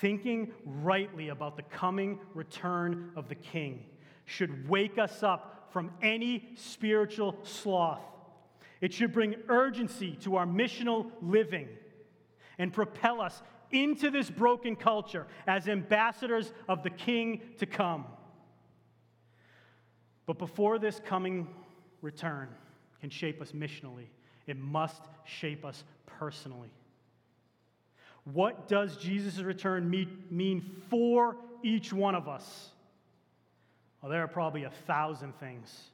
Thinking 0.00 0.52
rightly 0.64 1.28
about 1.28 1.56
the 1.56 1.62
coming 1.64 2.20
return 2.34 3.10
of 3.16 3.28
the 3.28 3.34
King 3.34 3.84
should 4.24 4.68
wake 4.68 4.98
us 4.98 5.22
up 5.22 5.68
from 5.72 5.90
any 6.00 6.48
spiritual 6.54 7.36
sloth. 7.42 8.00
It 8.80 8.94
should 8.94 9.12
bring 9.12 9.34
urgency 9.48 10.12
to 10.22 10.36
our 10.36 10.46
missional 10.46 11.10
living 11.20 11.68
and 12.58 12.72
propel 12.72 13.20
us 13.20 13.42
into 13.72 14.10
this 14.10 14.30
broken 14.30 14.76
culture 14.76 15.26
as 15.46 15.68
ambassadors 15.68 16.52
of 16.68 16.82
the 16.82 16.90
King 16.90 17.40
to 17.58 17.66
come. 17.66 18.06
But 20.30 20.38
before 20.38 20.78
this 20.78 21.00
coming 21.04 21.48
return 22.02 22.46
can 23.00 23.10
shape 23.10 23.42
us 23.42 23.50
missionally, 23.50 24.06
it 24.46 24.56
must 24.56 25.02
shape 25.24 25.64
us 25.64 25.82
personally. 26.06 26.70
What 28.32 28.68
does 28.68 28.96
Jesus' 28.96 29.40
return 29.40 29.90
mean 29.90 30.82
for 30.88 31.34
each 31.64 31.92
one 31.92 32.14
of 32.14 32.28
us? 32.28 32.68
Well, 34.00 34.12
there 34.12 34.22
are 34.22 34.28
probably 34.28 34.62
a 34.62 34.70
thousand 34.70 35.36
things, 35.40 35.88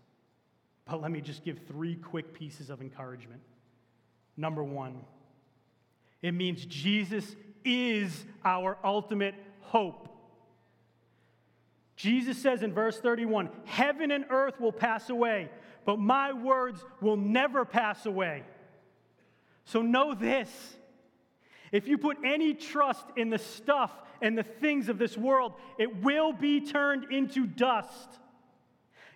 but 0.84 1.00
let 1.00 1.10
me 1.10 1.22
just 1.22 1.42
give 1.42 1.60
three 1.66 1.94
quick 1.94 2.34
pieces 2.34 2.68
of 2.68 2.82
encouragement. 2.82 3.40
Number 4.36 4.62
one, 4.62 5.00
it 6.20 6.32
means 6.32 6.66
Jesus 6.66 7.36
is 7.64 8.26
our 8.44 8.76
ultimate 8.84 9.34
hope. 9.62 10.10
Jesus 11.96 12.36
says 12.36 12.62
in 12.62 12.72
verse 12.72 13.00
31 13.00 13.50
Heaven 13.64 14.10
and 14.10 14.26
earth 14.30 14.60
will 14.60 14.72
pass 14.72 15.10
away, 15.10 15.50
but 15.84 15.98
my 15.98 16.32
words 16.32 16.84
will 17.00 17.16
never 17.16 17.64
pass 17.64 18.06
away. 18.06 18.42
So 19.64 19.82
know 19.82 20.14
this 20.14 20.48
if 21.72 21.88
you 21.88 21.98
put 21.98 22.18
any 22.24 22.54
trust 22.54 23.04
in 23.16 23.30
the 23.30 23.38
stuff 23.38 23.90
and 24.22 24.38
the 24.38 24.42
things 24.42 24.88
of 24.88 24.98
this 24.98 25.16
world, 25.16 25.54
it 25.78 26.02
will 26.02 26.32
be 26.32 26.60
turned 26.60 27.12
into 27.12 27.46
dust. 27.46 28.18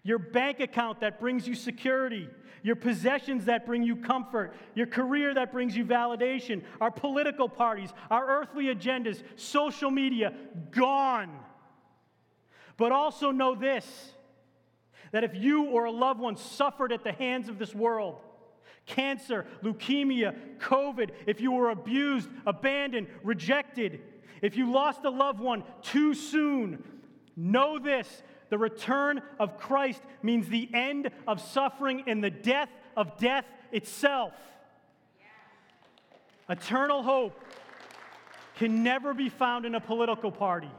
Your 0.02 0.18
bank 0.18 0.60
account 0.60 1.00
that 1.00 1.20
brings 1.20 1.46
you 1.46 1.54
security, 1.54 2.28
your 2.62 2.76
possessions 2.76 3.44
that 3.44 3.66
bring 3.66 3.82
you 3.82 3.96
comfort, 3.96 4.54
your 4.74 4.86
career 4.86 5.34
that 5.34 5.52
brings 5.52 5.76
you 5.76 5.84
validation, 5.84 6.62
our 6.80 6.90
political 6.90 7.48
parties, 7.48 7.90
our 8.10 8.40
earthly 8.40 8.66
agendas, 8.66 9.22
social 9.36 9.90
media, 9.90 10.32
gone. 10.70 11.30
But 12.76 12.92
also 12.92 13.30
know 13.30 13.54
this 13.54 13.86
that 15.12 15.24
if 15.24 15.34
you 15.34 15.64
or 15.64 15.86
a 15.86 15.90
loved 15.90 16.20
one 16.20 16.36
suffered 16.36 16.92
at 16.92 17.02
the 17.02 17.12
hands 17.12 17.48
of 17.48 17.58
this 17.58 17.74
world, 17.74 18.16
cancer, 18.86 19.46
leukemia, 19.62 20.34
COVID, 20.58 21.10
if 21.26 21.40
you 21.40 21.52
were 21.52 21.70
abused, 21.70 22.28
abandoned, 22.46 23.08
rejected, 23.24 24.00
if 24.40 24.56
you 24.56 24.70
lost 24.70 25.04
a 25.04 25.10
loved 25.10 25.40
one 25.40 25.64
too 25.82 26.14
soon, 26.14 26.82
know 27.36 27.78
this 27.78 28.22
the 28.50 28.58
return 28.58 29.22
of 29.38 29.56
Christ 29.56 30.02
means 30.22 30.48
the 30.48 30.68
end 30.74 31.10
of 31.26 31.40
suffering 31.40 32.04
and 32.06 32.22
the 32.22 32.30
death 32.30 32.68
of 32.96 33.16
death 33.18 33.44
itself. 33.72 34.32
Eternal 36.48 37.04
hope 37.04 37.40
can 38.56 38.82
never 38.82 39.14
be 39.14 39.28
found 39.28 39.64
in 39.64 39.76
a 39.76 39.80
political 39.80 40.32
party 40.32 40.70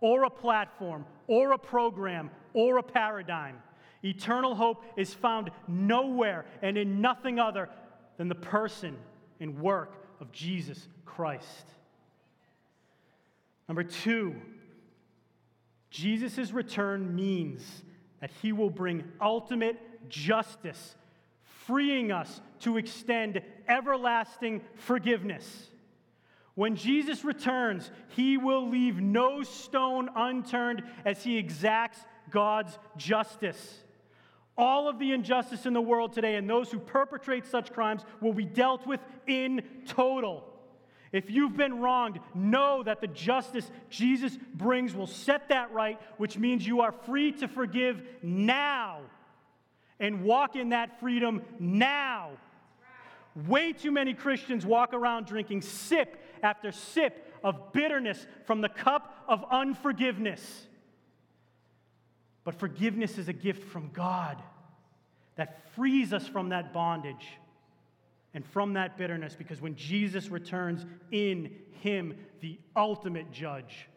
or 0.00 0.24
a 0.24 0.30
platform 0.30 1.04
or 1.26 1.52
a 1.52 1.58
program 1.58 2.30
or 2.54 2.78
a 2.78 2.82
paradigm. 2.82 3.56
Eternal 4.02 4.54
hope 4.54 4.82
is 4.96 5.12
found 5.12 5.50
nowhere 5.68 6.46
and 6.62 6.78
in 6.78 7.00
nothing 7.00 7.38
other 7.38 7.68
than 8.16 8.28
the 8.28 8.34
person 8.34 8.96
and 9.40 9.60
work 9.60 9.94
of 10.20 10.32
Jesus 10.32 10.88
Christ. 11.04 11.66
Number 13.68 13.84
two, 13.84 14.34
Jesus' 15.90 16.52
return 16.52 17.14
means 17.14 17.62
that 18.20 18.30
he 18.42 18.52
will 18.52 18.70
bring 18.70 19.04
ultimate 19.20 19.76
justice, 20.08 20.94
freeing 21.66 22.10
us 22.12 22.40
to 22.60 22.76
extend 22.78 23.40
everlasting 23.68 24.60
forgiveness. 24.76 25.70
When 26.60 26.76
Jesus 26.76 27.24
returns, 27.24 27.90
he 28.08 28.36
will 28.36 28.68
leave 28.68 29.00
no 29.00 29.42
stone 29.42 30.10
unturned 30.14 30.82
as 31.06 31.24
he 31.24 31.38
exacts 31.38 31.98
God's 32.28 32.78
justice. 32.98 33.78
All 34.58 34.86
of 34.86 34.98
the 34.98 35.12
injustice 35.12 35.64
in 35.64 35.72
the 35.72 35.80
world 35.80 36.12
today 36.12 36.34
and 36.34 36.50
those 36.50 36.70
who 36.70 36.78
perpetrate 36.78 37.46
such 37.46 37.72
crimes 37.72 38.04
will 38.20 38.34
be 38.34 38.44
dealt 38.44 38.86
with 38.86 39.00
in 39.26 39.62
total. 39.86 40.44
If 41.12 41.30
you've 41.30 41.56
been 41.56 41.80
wronged, 41.80 42.20
know 42.34 42.82
that 42.82 43.00
the 43.00 43.06
justice 43.06 43.70
Jesus 43.88 44.36
brings 44.52 44.94
will 44.94 45.06
set 45.06 45.48
that 45.48 45.72
right, 45.72 45.98
which 46.18 46.36
means 46.36 46.66
you 46.66 46.82
are 46.82 46.92
free 46.92 47.32
to 47.38 47.48
forgive 47.48 48.02
now 48.22 49.00
and 49.98 50.24
walk 50.24 50.56
in 50.56 50.68
that 50.68 51.00
freedom 51.00 51.40
now. 51.58 52.32
Way 53.34 53.72
too 53.72 53.92
many 53.92 54.14
Christians 54.14 54.66
walk 54.66 54.92
around 54.92 55.26
drinking 55.26 55.62
sip 55.62 56.20
after 56.42 56.72
sip 56.72 57.32
of 57.44 57.72
bitterness 57.72 58.26
from 58.44 58.60
the 58.60 58.68
cup 58.68 59.24
of 59.28 59.44
unforgiveness. 59.50 60.66
But 62.44 62.54
forgiveness 62.54 63.18
is 63.18 63.28
a 63.28 63.32
gift 63.32 63.64
from 63.64 63.90
God 63.92 64.42
that 65.36 65.74
frees 65.74 66.12
us 66.12 66.26
from 66.26 66.48
that 66.48 66.72
bondage 66.72 67.26
and 68.34 68.44
from 68.44 68.74
that 68.74 68.96
bitterness 68.96 69.34
because 69.36 69.60
when 69.60 69.76
Jesus 69.76 70.28
returns 70.28 70.84
in 71.10 71.54
Him, 71.80 72.14
the 72.40 72.58
ultimate 72.76 73.30
judge 73.30 73.88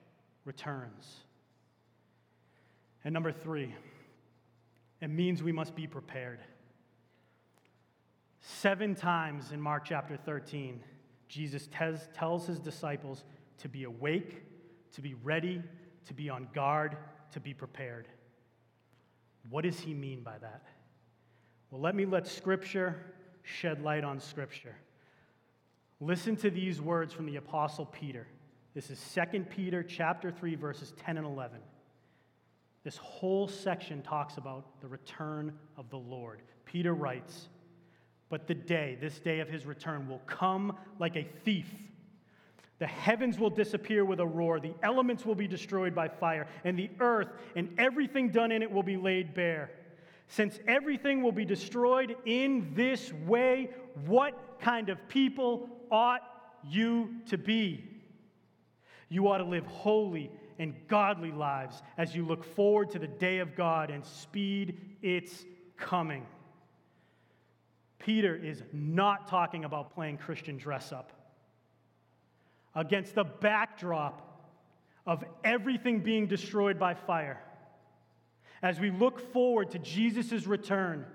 returns. 0.45 1.17
And 3.03 3.13
number 3.13 3.31
three, 3.31 3.73
it 5.01 5.09
means 5.09 5.43
we 5.43 5.51
must 5.51 5.75
be 5.75 5.87
prepared. 5.87 6.39
Seven 8.45 8.93
times 8.93 9.53
in 9.53 9.61
Mark 9.61 9.85
chapter 9.85 10.17
13, 10.17 10.83
Jesus 11.29 11.69
tells 12.13 12.45
his 12.45 12.59
disciples 12.59 13.23
to 13.59 13.69
be 13.69 13.85
awake, 13.85 14.43
to 14.91 15.01
be 15.01 15.13
ready, 15.13 15.63
to 16.05 16.13
be 16.13 16.29
on 16.29 16.49
guard, 16.53 16.97
to 17.31 17.39
be 17.39 17.53
prepared. 17.53 18.09
What 19.49 19.63
does 19.63 19.79
he 19.79 19.93
mean 19.93 20.23
by 20.23 20.37
that? 20.39 20.63
Well, 21.71 21.79
let 21.79 21.95
me 21.95 22.05
let 22.05 22.27
Scripture 22.27 22.97
shed 23.43 23.81
light 23.81 24.03
on 24.03 24.19
Scripture. 24.19 24.75
Listen 26.01 26.35
to 26.35 26.49
these 26.49 26.81
words 26.81 27.13
from 27.13 27.25
the 27.25 27.37
Apostle 27.37 27.85
Peter. 27.85 28.27
This 28.73 28.89
is 28.89 28.99
2 29.31 29.45
Peter 29.45 29.83
chapter 29.83 30.31
3, 30.31 30.55
verses 30.55 30.93
10 31.05 31.15
and 31.15 31.25
11. 31.25 31.59
This 32.83 32.97
whole 32.97 33.47
section 33.47 34.01
talks 34.01 34.35
about 34.35 34.81
the 34.81 34.87
return 34.89 35.53
of 35.77 35.89
the 35.89 35.97
Lord. 35.97 36.41
Peter 36.65 36.93
writes, 36.93 37.47
But 38.33 38.47
the 38.47 38.55
day, 38.55 38.97
this 38.99 39.19
day 39.19 39.41
of 39.41 39.47
his 39.47 39.63
return, 39.63 40.09
will 40.09 40.21
come 40.25 40.75
like 40.97 41.15
a 41.15 41.27
thief. 41.43 41.71
The 42.79 42.87
heavens 42.87 43.37
will 43.37 43.51
disappear 43.51 44.03
with 44.05 44.19
a 44.19 44.25
roar, 44.25 44.59
the 44.59 44.73
elements 44.81 45.23
will 45.23 45.35
be 45.35 45.47
destroyed 45.47 45.93
by 45.93 46.07
fire, 46.07 46.47
and 46.63 46.75
the 46.75 46.89
earth 46.99 47.27
and 47.55 47.69
everything 47.77 48.29
done 48.29 48.51
in 48.51 48.63
it 48.63 48.71
will 48.71 48.81
be 48.81 48.97
laid 48.97 49.35
bare. 49.35 49.69
Since 50.29 50.59
everything 50.67 51.21
will 51.21 51.31
be 51.31 51.45
destroyed 51.45 52.15
in 52.25 52.71
this 52.73 53.13
way, 53.27 53.69
what 54.07 54.57
kind 54.59 54.89
of 54.89 55.07
people 55.07 55.69
ought 55.91 56.23
you 56.67 57.11
to 57.27 57.37
be? 57.37 57.87
You 59.09 59.27
ought 59.27 59.37
to 59.37 59.43
live 59.43 59.67
holy 59.67 60.31
and 60.57 60.73
godly 60.87 61.31
lives 61.31 61.83
as 61.99 62.15
you 62.15 62.25
look 62.25 62.43
forward 62.43 62.89
to 62.93 62.97
the 62.97 63.05
day 63.05 63.37
of 63.37 63.55
God 63.55 63.91
and 63.91 64.03
speed 64.03 64.79
its 65.03 65.45
coming. 65.77 66.25
Peter 68.03 68.35
is 68.35 68.61
not 68.73 69.27
talking 69.27 69.63
about 69.63 69.93
playing 69.93 70.17
Christian 70.17 70.57
dress 70.57 70.91
up. 70.91 71.11
Against 72.75 73.15
the 73.15 73.23
backdrop 73.23 74.51
of 75.05 75.23
everything 75.43 76.01
being 76.01 76.27
destroyed 76.27 76.77
by 76.77 76.93
fire, 76.95 77.41
as 78.61 78.79
we 78.79 78.91
look 78.91 79.31
forward 79.31 79.71
to 79.71 79.79
Jesus' 79.79 80.45
return, 80.47 81.05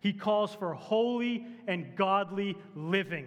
he 0.00 0.12
calls 0.12 0.54
for 0.54 0.74
holy 0.74 1.46
and 1.66 1.96
godly 1.96 2.56
living. 2.74 3.26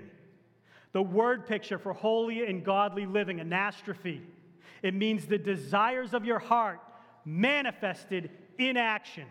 The 0.92 1.02
word 1.02 1.48
picture 1.48 1.78
for 1.78 1.94
holy 1.94 2.46
and 2.46 2.64
godly 2.64 3.06
living, 3.06 3.40
anastrophe, 3.40 4.22
it 4.82 4.94
means 4.94 5.26
the 5.26 5.38
desires 5.38 6.14
of 6.14 6.26
your 6.26 6.40
heart 6.40 6.80
manifested 7.26 8.30
in 8.58 8.78
action. 8.78 9.26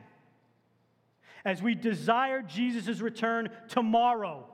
As 1.44 1.62
we 1.62 1.74
desire 1.74 2.42
Jesus' 2.42 3.00
return 3.00 3.48
tomorrow, 3.68 4.46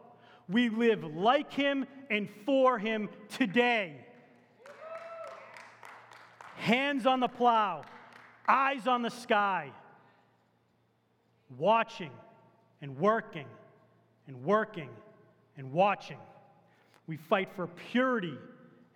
we 0.48 0.68
live 0.68 1.04
like 1.04 1.52
him 1.52 1.86
and 2.10 2.28
for 2.46 2.78
him 2.78 3.08
today. 3.28 4.06
Hands 6.56 7.06
on 7.06 7.20
the 7.20 7.28
plow 7.28 7.84
eyes 8.48 8.86
on 8.86 9.02
the 9.02 9.10
sky, 9.10 9.70
watching 11.58 12.10
and 12.80 12.98
working 12.98 13.46
and 14.26 14.42
working 14.42 14.88
and 15.58 15.70
watching. 15.72 16.18
We 17.06 17.16
fight 17.16 17.50
for 17.54 17.66
purity 17.66 18.36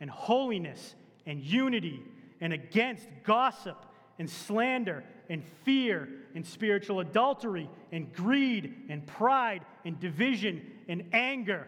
and 0.00 0.08
holiness 0.08 0.94
and 1.26 1.42
unity 1.42 2.02
and 2.40 2.52
against 2.52 3.06
gossip 3.24 3.76
and 4.18 4.28
slander 4.28 5.04
and 5.28 5.42
fear 5.64 6.08
and 6.34 6.46
spiritual 6.46 7.00
adultery 7.00 7.68
and 7.90 8.12
greed 8.12 8.74
and 8.88 9.06
pride 9.06 9.64
and 9.84 9.98
division 10.00 10.62
and 10.88 11.04
anger. 11.12 11.66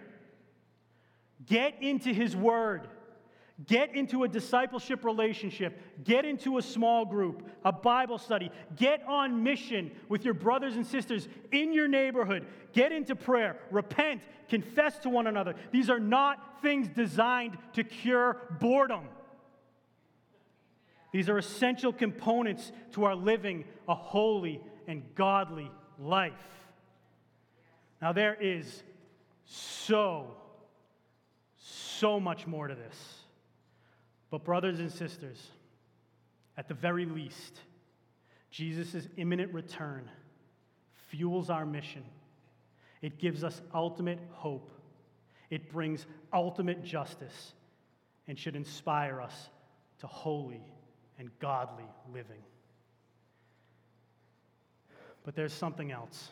Get 1.46 1.82
into 1.82 2.12
His 2.12 2.36
Word. 2.36 2.88
Get 3.66 3.94
into 3.94 4.24
a 4.24 4.28
discipleship 4.28 5.04
relationship. 5.04 5.80
Get 6.02 6.24
into 6.24 6.58
a 6.58 6.62
small 6.62 7.04
group, 7.04 7.48
a 7.64 7.70
Bible 7.70 8.18
study. 8.18 8.50
Get 8.74 9.02
on 9.06 9.44
mission 9.44 9.92
with 10.08 10.24
your 10.24 10.34
brothers 10.34 10.74
and 10.74 10.84
sisters 10.84 11.28
in 11.52 11.72
your 11.72 11.86
neighborhood. 11.86 12.46
Get 12.72 12.90
into 12.90 13.14
prayer. 13.14 13.58
Repent. 13.70 14.22
Confess 14.48 14.98
to 15.00 15.08
one 15.08 15.28
another. 15.28 15.54
These 15.70 15.88
are 15.88 16.00
not 16.00 16.62
things 16.62 16.88
designed 16.88 17.56
to 17.74 17.84
cure 17.84 18.38
boredom. 18.60 19.04
These 21.14 21.28
are 21.28 21.38
essential 21.38 21.92
components 21.92 22.72
to 22.94 23.04
our 23.04 23.14
living 23.14 23.66
a 23.86 23.94
holy 23.94 24.60
and 24.88 25.04
godly 25.14 25.70
life. 25.96 26.32
Now, 28.02 28.12
there 28.12 28.34
is 28.34 28.82
so, 29.44 30.26
so 31.56 32.18
much 32.18 32.48
more 32.48 32.66
to 32.66 32.74
this. 32.74 33.20
But, 34.28 34.42
brothers 34.42 34.80
and 34.80 34.90
sisters, 34.90 35.40
at 36.56 36.66
the 36.66 36.74
very 36.74 37.04
least, 37.04 37.60
Jesus' 38.50 39.06
imminent 39.16 39.54
return 39.54 40.10
fuels 41.10 41.48
our 41.48 41.64
mission. 41.64 42.02
It 43.02 43.20
gives 43.20 43.44
us 43.44 43.62
ultimate 43.72 44.18
hope. 44.32 44.68
It 45.48 45.70
brings 45.70 46.06
ultimate 46.32 46.82
justice 46.82 47.52
and 48.26 48.36
should 48.36 48.56
inspire 48.56 49.20
us 49.20 49.48
to 50.00 50.08
holy 50.08 50.64
and 51.18 51.30
godly 51.38 51.84
living. 52.12 52.42
But 55.24 55.34
there's 55.34 55.52
something 55.52 55.90
else. 55.90 56.30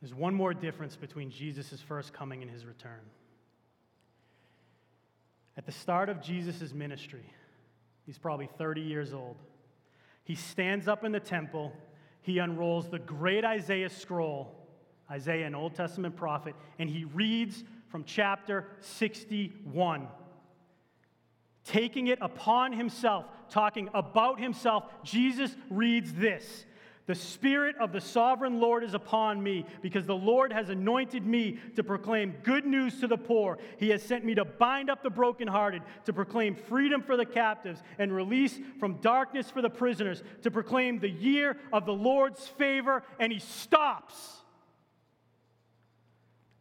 There's 0.00 0.14
one 0.14 0.34
more 0.34 0.52
difference 0.52 0.96
between 0.96 1.30
Jesus' 1.30 1.80
first 1.80 2.12
coming 2.12 2.42
and 2.42 2.50
his 2.50 2.64
return. 2.64 3.00
At 5.56 5.66
the 5.66 5.72
start 5.72 6.08
of 6.08 6.22
Jesus' 6.22 6.72
ministry, 6.72 7.24
he's 8.04 8.18
probably 8.18 8.48
30 8.58 8.80
years 8.80 9.12
old. 9.12 9.36
He 10.24 10.34
stands 10.34 10.88
up 10.88 11.04
in 11.04 11.12
the 11.12 11.20
temple, 11.20 11.72
he 12.22 12.38
unrolls 12.38 12.88
the 12.88 12.98
great 12.98 13.44
Isaiah 13.44 13.90
scroll, 13.90 14.56
Isaiah, 15.10 15.46
an 15.46 15.54
Old 15.54 15.74
Testament 15.74 16.16
prophet, 16.16 16.54
and 16.78 16.88
he 16.88 17.04
reads 17.04 17.64
from 17.88 18.04
chapter 18.04 18.66
61. 18.80 20.08
Taking 21.64 22.08
it 22.08 22.18
upon 22.20 22.72
himself, 22.72 23.26
talking 23.48 23.88
about 23.94 24.40
himself, 24.40 24.84
Jesus 25.04 25.54
reads 25.70 26.12
this 26.14 26.66
the 27.06 27.14
Spirit 27.16 27.74
of 27.80 27.92
the 27.92 28.00
sovereign 28.00 28.60
Lord 28.60 28.84
is 28.84 28.94
upon 28.94 29.42
me, 29.42 29.66
because 29.80 30.06
the 30.06 30.14
Lord 30.14 30.52
has 30.52 30.68
anointed 30.68 31.26
me 31.26 31.58
to 31.74 31.82
proclaim 31.82 32.36
good 32.44 32.64
news 32.64 33.00
to 33.00 33.08
the 33.08 33.16
poor. 33.16 33.58
He 33.78 33.88
has 33.88 34.02
sent 34.02 34.24
me 34.24 34.34
to 34.36 34.44
bind 34.44 34.88
up 34.88 35.02
the 35.02 35.10
brokenhearted, 35.10 35.82
to 36.04 36.12
proclaim 36.12 36.54
freedom 36.54 37.02
for 37.02 37.16
the 37.16 37.26
captives, 37.26 37.82
and 37.98 38.14
release 38.14 38.58
from 38.78 38.98
darkness 39.00 39.50
for 39.50 39.62
the 39.62 39.70
prisoners, 39.70 40.22
to 40.42 40.50
proclaim 40.50 41.00
the 41.00 41.10
year 41.10 41.56
of 41.72 41.86
the 41.86 41.92
Lord's 41.92 42.46
favor. 42.46 43.02
And 43.18 43.32
he 43.32 43.40
stops. 43.40 44.41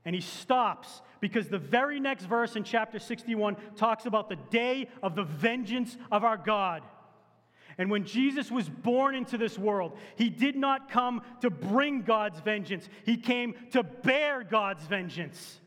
And 0.06 0.16
he 0.16 0.22
stops 0.22 1.02
because 1.20 1.48
the 1.48 1.60
very 1.60 2.00
next 2.00 2.26
verse 2.26 2.56
in 2.56 2.64
chapter 2.64 3.00
61 3.00 3.56
talks 3.76 4.06
about 4.06 4.30
the 4.30 4.38
day 4.50 4.90
of 5.04 5.16
the 5.16 5.24
vengeance 5.24 5.98
of 6.12 6.24
our 6.24 6.38
God. 6.38 6.84
And 7.78 7.90
when 7.90 8.06
Jesus 8.06 8.52
was 8.52 8.68
born 8.68 9.16
into 9.16 9.38
this 9.38 9.58
world, 9.58 9.98
he 10.16 10.30
did 10.30 10.56
not 10.56 10.92
come 10.92 11.22
to 11.42 11.50
bring 11.50 12.02
God's 12.02 12.40
vengeance, 12.42 12.90
he 13.06 13.18
came 13.18 13.56
to 13.72 13.84
bear 13.84 14.44
God's 14.44 14.84
vengeance. 14.86 15.60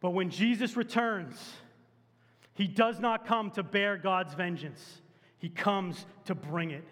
But 0.00 0.10
when 0.10 0.30
Jesus 0.30 0.76
returns, 0.76 1.36
he 2.54 2.66
does 2.66 3.00
not 3.00 3.26
come 3.26 3.50
to 3.52 3.62
bear 3.62 3.96
God's 3.96 4.34
vengeance, 4.34 5.00
he 5.38 5.48
comes 5.48 6.06
to 6.26 6.34
bring 6.34 6.70
it. 6.70 6.84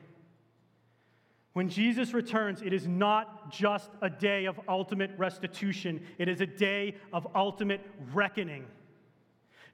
When 1.53 1.69
Jesus 1.69 2.15
returns, 2.15 2.63
it 2.63 2.73
is 2.73 2.87
not 2.87 3.51
just 3.51 3.91
a 4.03 4.09
day 4.09 4.45
of 4.45 4.61
ultimate 4.69 5.11
restitution, 5.19 6.01
it 6.19 6.29
is 6.29 6.41
a 6.41 6.47
day 6.47 6.95
of 7.13 7.27
ultimate 7.35 7.81
reckoning. 8.13 8.67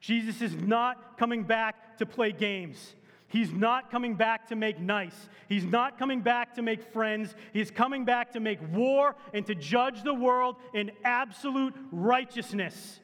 Jesus 0.01 0.41
is 0.41 0.55
not 0.55 1.19
coming 1.19 1.43
back 1.43 1.99
to 1.99 2.07
play 2.07 2.33
games. 2.33 2.95
He's 3.29 3.53
not 3.53 3.91
coming 3.91 4.15
back 4.15 4.47
to 4.49 4.57
make 4.57 4.79
nice. 4.79 5.29
He's 5.49 5.65
not 5.65 5.99
coming 5.99 6.21
back 6.21 6.55
to 6.55 6.63
make 6.63 6.93
friends. 6.93 7.35
He's 7.53 7.71
coming 7.71 8.05
back 8.05 8.33
to 8.33 8.41
make 8.41 8.61
war 8.73 9.17
and 9.35 9.45
to 9.47 9.55
judge 9.55 10.03
the 10.03 10.15
world 10.15 10.57
in 10.73 10.93
absolute 11.05 11.75
righteousness. 11.91 13.01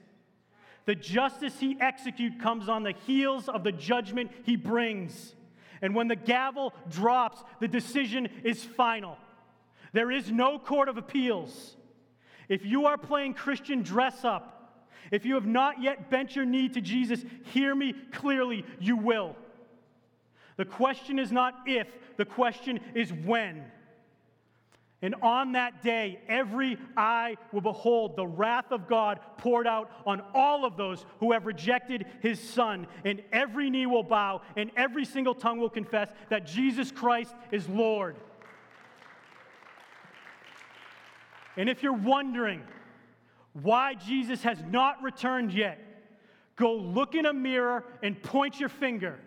The 0.85 0.95
justice 0.95 1.59
he 1.59 1.77
executes 1.81 2.41
comes 2.41 2.69
on 2.69 2.83
the 2.83 2.95
heels 3.07 3.49
of 3.49 3.65
the 3.65 3.73
judgment 3.73 4.31
he 4.45 4.57
brings. 4.57 5.35
And 5.83 5.95
when 5.95 6.09
the 6.09 6.17
gavel 6.17 6.73
drops, 6.89 7.43
the 7.61 7.69
decision 7.69 8.29
is 8.45 8.63
final. 8.63 9.19
There 9.93 10.11
is 10.11 10.31
no 10.31 10.59
court 10.59 10.89
of 10.89 10.97
appeals. 10.97 11.77
If 12.49 12.65
you 12.65 12.87
are 12.87 12.97
playing 12.97 13.35
Christian 13.35 13.83
dress 13.83 14.25
up, 14.25 14.89
if 15.11 15.27
you 15.27 15.35
have 15.35 15.47
not 15.47 15.83
yet 15.83 16.09
bent 16.09 16.37
your 16.37 16.45
knee 16.45 16.69
to 16.71 16.81
Jesus, 16.81 17.25
hear 17.47 17.75
me 17.75 17.95
clearly, 18.13 18.65
you 18.79 18.97
will. 18.97 19.37
The 20.57 20.65
question 20.65 21.19
is 21.19 21.33
not 21.33 21.55
if, 21.67 21.89
the 22.17 22.25
question 22.25 22.81
is 22.95 23.13
when. 23.13 23.65
And 25.03 25.17
on 25.21 25.53
that 25.53 25.83
day, 25.83 26.21
every 26.29 26.79
eye 26.97 27.37
will 27.53 27.61
behold 27.61 28.17
the 28.17 28.27
wrath 28.27 28.71
of 28.71 28.89
God 28.89 29.19
poured 29.37 29.67
out 29.67 29.91
on 30.07 30.23
all 30.33 30.65
of 30.65 30.77
those 30.77 31.05
who 31.19 31.33
have 31.33 31.45
rejected 31.45 32.07
his 32.21 32.41
Son. 32.41 32.87
And 33.05 33.21
every 33.33 33.69
knee 33.69 33.87
will 33.87 34.05
bow, 34.05 34.43
and 34.57 34.71
every 34.77 35.05
single 35.05 35.35
tongue 35.35 35.59
will 35.59 35.69
confess 35.69 36.09
that 36.31 36.47
Jesus 36.47 36.93
Christ 36.93 37.35
is 37.51 37.69
Lord. 37.69 38.17
And 41.57 41.69
if 41.69 41.83
you're 41.83 41.93
wondering 41.93 42.63
why 43.53 43.95
Jesus 43.95 44.43
has 44.45 44.63
not 44.71 45.03
returned 45.03 45.53
yet, 45.53 45.79
go 46.57 46.75
look 46.75 47.15
in 47.15 47.27
a 47.27 47.33
mirror 47.33 47.85
and 48.03 48.23
point 48.23 48.59
your 48.61 48.71
finger 48.71 49.19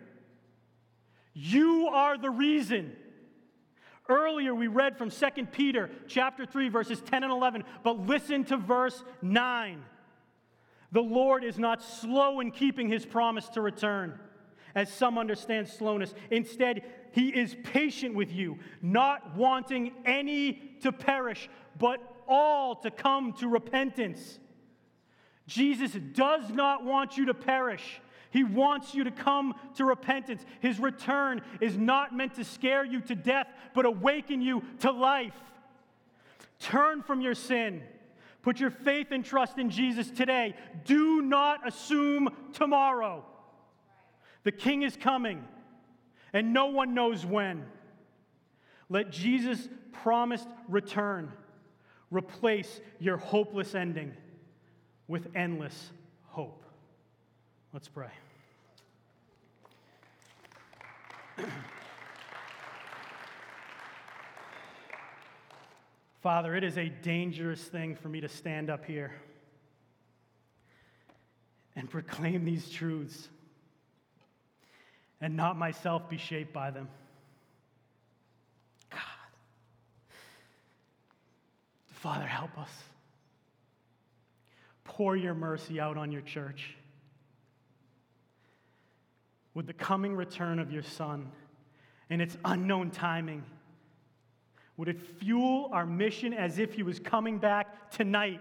you 1.38 1.88
are 1.88 2.16
the 2.16 2.30
reason. 2.30 2.96
Earlier 4.08 4.54
we 4.54 4.68
read 4.68 4.96
from 4.96 5.10
2 5.10 5.46
Peter 5.52 5.90
chapter 6.06 6.46
3 6.46 6.68
verses 6.68 7.00
10 7.00 7.24
and 7.24 7.32
11, 7.32 7.64
but 7.82 8.06
listen 8.06 8.44
to 8.44 8.56
verse 8.56 9.02
9. 9.22 9.82
The 10.92 11.02
Lord 11.02 11.44
is 11.44 11.58
not 11.58 11.82
slow 11.82 12.40
in 12.40 12.52
keeping 12.52 12.88
his 12.88 13.04
promise 13.04 13.48
to 13.50 13.60
return, 13.60 14.18
as 14.74 14.92
some 14.92 15.18
understand 15.18 15.68
slowness. 15.68 16.14
Instead, 16.30 16.84
he 17.12 17.28
is 17.28 17.56
patient 17.64 18.14
with 18.14 18.32
you, 18.32 18.58
not 18.80 19.36
wanting 19.36 19.92
any 20.04 20.76
to 20.82 20.92
perish, 20.92 21.48
but 21.78 21.98
all 22.28 22.76
to 22.76 22.90
come 22.90 23.32
to 23.34 23.48
repentance. 23.48 24.38
Jesus 25.46 25.92
does 26.12 26.50
not 26.50 26.84
want 26.84 27.16
you 27.16 27.26
to 27.26 27.34
perish. 27.34 28.00
He 28.36 28.44
wants 28.44 28.94
you 28.94 29.04
to 29.04 29.10
come 29.10 29.54
to 29.76 29.86
repentance. 29.86 30.44
His 30.60 30.78
return 30.78 31.40
is 31.58 31.78
not 31.78 32.14
meant 32.14 32.34
to 32.34 32.44
scare 32.44 32.84
you 32.84 33.00
to 33.00 33.14
death, 33.14 33.46
but 33.74 33.86
awaken 33.86 34.42
you 34.42 34.62
to 34.80 34.90
life. 34.90 35.32
Turn 36.58 37.02
from 37.02 37.22
your 37.22 37.34
sin. 37.34 37.82
Put 38.42 38.60
your 38.60 38.68
faith 38.68 39.06
and 39.10 39.24
trust 39.24 39.56
in 39.56 39.70
Jesus 39.70 40.10
today. 40.10 40.54
Do 40.84 41.22
not 41.22 41.66
assume 41.66 42.28
tomorrow. 42.52 43.24
The 44.42 44.52
King 44.52 44.82
is 44.82 44.98
coming, 44.98 45.42
and 46.34 46.52
no 46.52 46.66
one 46.66 46.92
knows 46.92 47.24
when. 47.24 47.64
Let 48.90 49.10
Jesus' 49.10 49.66
promised 49.92 50.48
return 50.68 51.32
replace 52.10 52.82
your 52.98 53.16
hopeless 53.16 53.74
ending 53.74 54.12
with 55.08 55.26
endless 55.34 55.90
hope. 56.26 56.62
Let's 57.72 57.88
pray. 57.88 58.10
Father, 66.22 66.54
it 66.54 66.64
is 66.64 66.78
a 66.78 66.88
dangerous 66.88 67.62
thing 67.62 67.94
for 67.96 68.08
me 68.08 68.20
to 68.20 68.28
stand 68.28 68.70
up 68.70 68.84
here 68.84 69.12
and 71.74 71.90
proclaim 71.90 72.44
these 72.44 72.70
truths 72.70 73.28
and 75.20 75.36
not 75.36 75.56
myself 75.58 76.08
be 76.08 76.16
shaped 76.16 76.52
by 76.52 76.70
them. 76.70 76.88
God. 78.90 79.00
Father, 81.92 82.26
help 82.26 82.56
us. 82.58 82.70
Pour 84.84 85.16
your 85.16 85.34
mercy 85.34 85.80
out 85.80 85.96
on 85.98 86.12
your 86.12 86.22
church 86.22 86.75
with 89.56 89.66
the 89.66 89.72
coming 89.72 90.14
return 90.14 90.60
of 90.60 90.70
your 90.70 90.82
Son 90.82 91.32
and 92.10 92.22
its 92.22 92.36
unknown 92.44 92.90
timing? 92.90 93.42
Would 94.76 94.88
it 94.88 95.00
fuel 95.00 95.70
our 95.72 95.86
mission 95.86 96.32
as 96.32 96.60
if 96.60 96.74
he 96.74 96.84
was 96.84 97.00
coming 97.00 97.38
back 97.38 97.90
tonight? 97.90 98.40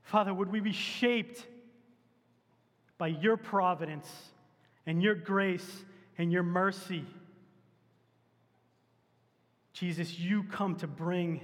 Father, 0.00 0.34
would 0.34 0.50
we 0.50 0.58
be 0.58 0.72
shaped 0.72 1.46
by 3.02 3.08
your 3.08 3.36
providence 3.36 4.08
and 4.86 5.02
your 5.02 5.14
grace 5.14 5.84
and 6.18 6.30
your 6.30 6.44
mercy. 6.44 7.04
Jesus, 9.72 10.18
you 10.18 10.44
come 10.44 10.76
to 10.76 10.86
bring 10.86 11.40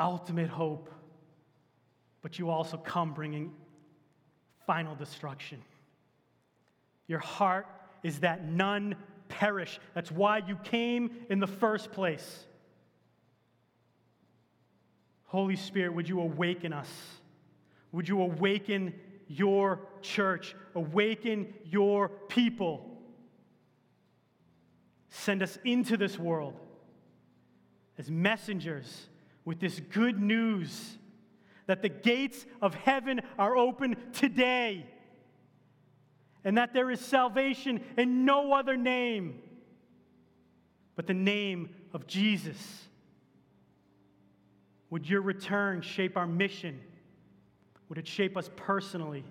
ultimate 0.00 0.48
hope, 0.48 0.90
but 2.22 2.38
you 2.38 2.50
also 2.50 2.76
come 2.76 3.12
bringing 3.12 3.52
final 4.66 4.94
destruction. 4.94 5.62
Your 7.08 7.18
heart 7.18 7.66
is 8.02 8.20
that 8.20 8.44
none 8.44 8.94
perish. 9.28 9.80
That's 9.94 10.12
why 10.12 10.38
you 10.38 10.56
came 10.56 11.10
in 11.28 11.40
the 11.40 11.46
first 11.46 11.90
place. 11.90 12.46
Holy 15.24 15.56
Spirit, 15.56 15.94
would 15.94 16.08
you 16.08 16.20
awaken 16.20 16.72
us? 16.72 16.90
Would 17.92 18.08
you 18.08 18.22
awaken 18.22 18.94
your 19.26 19.80
church? 20.00 20.54
Awaken 20.74 21.52
your 21.64 22.08
people. 22.08 22.84
Send 25.10 25.42
us 25.42 25.58
into 25.64 25.96
this 25.96 26.18
world 26.18 26.54
as 27.98 28.10
messengers 28.10 29.08
with 29.44 29.60
this 29.60 29.80
good 29.80 30.20
news 30.20 30.98
that 31.66 31.82
the 31.82 31.88
gates 31.88 32.46
of 32.62 32.74
heaven 32.74 33.20
are 33.38 33.56
open 33.56 33.96
today 34.12 34.86
and 36.44 36.56
that 36.58 36.72
there 36.72 36.90
is 36.90 37.00
salvation 37.00 37.80
in 37.96 38.24
no 38.24 38.52
other 38.52 38.76
name 38.76 39.42
but 40.98 41.06
the 41.06 41.14
name 41.14 41.68
of 41.94 42.08
Jesus. 42.08 42.88
Would 44.90 45.08
your 45.08 45.22
return 45.22 45.80
shape 45.80 46.16
our 46.16 46.26
mission? 46.26 46.80
Would 47.88 47.98
it 47.98 48.08
shape 48.08 48.36
us 48.36 48.50
personally? 48.56 49.22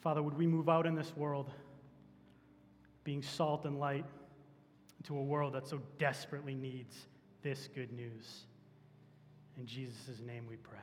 Father, 0.00 0.22
would 0.22 0.38
we 0.38 0.46
move 0.46 0.68
out 0.68 0.86
in 0.86 0.94
this 0.94 1.12
world 1.16 1.50
being 3.02 3.20
salt 3.20 3.64
and 3.64 3.80
light 3.80 4.06
into 5.00 5.18
a 5.18 5.22
world 5.24 5.54
that 5.54 5.66
so 5.66 5.80
desperately 5.98 6.54
needs 6.54 7.08
this 7.42 7.68
good 7.74 7.92
news? 7.92 8.46
In 9.58 9.66
Jesus' 9.66 10.20
name 10.24 10.46
we 10.48 10.54
pray. 10.54 10.78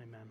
Amen. 0.00 0.30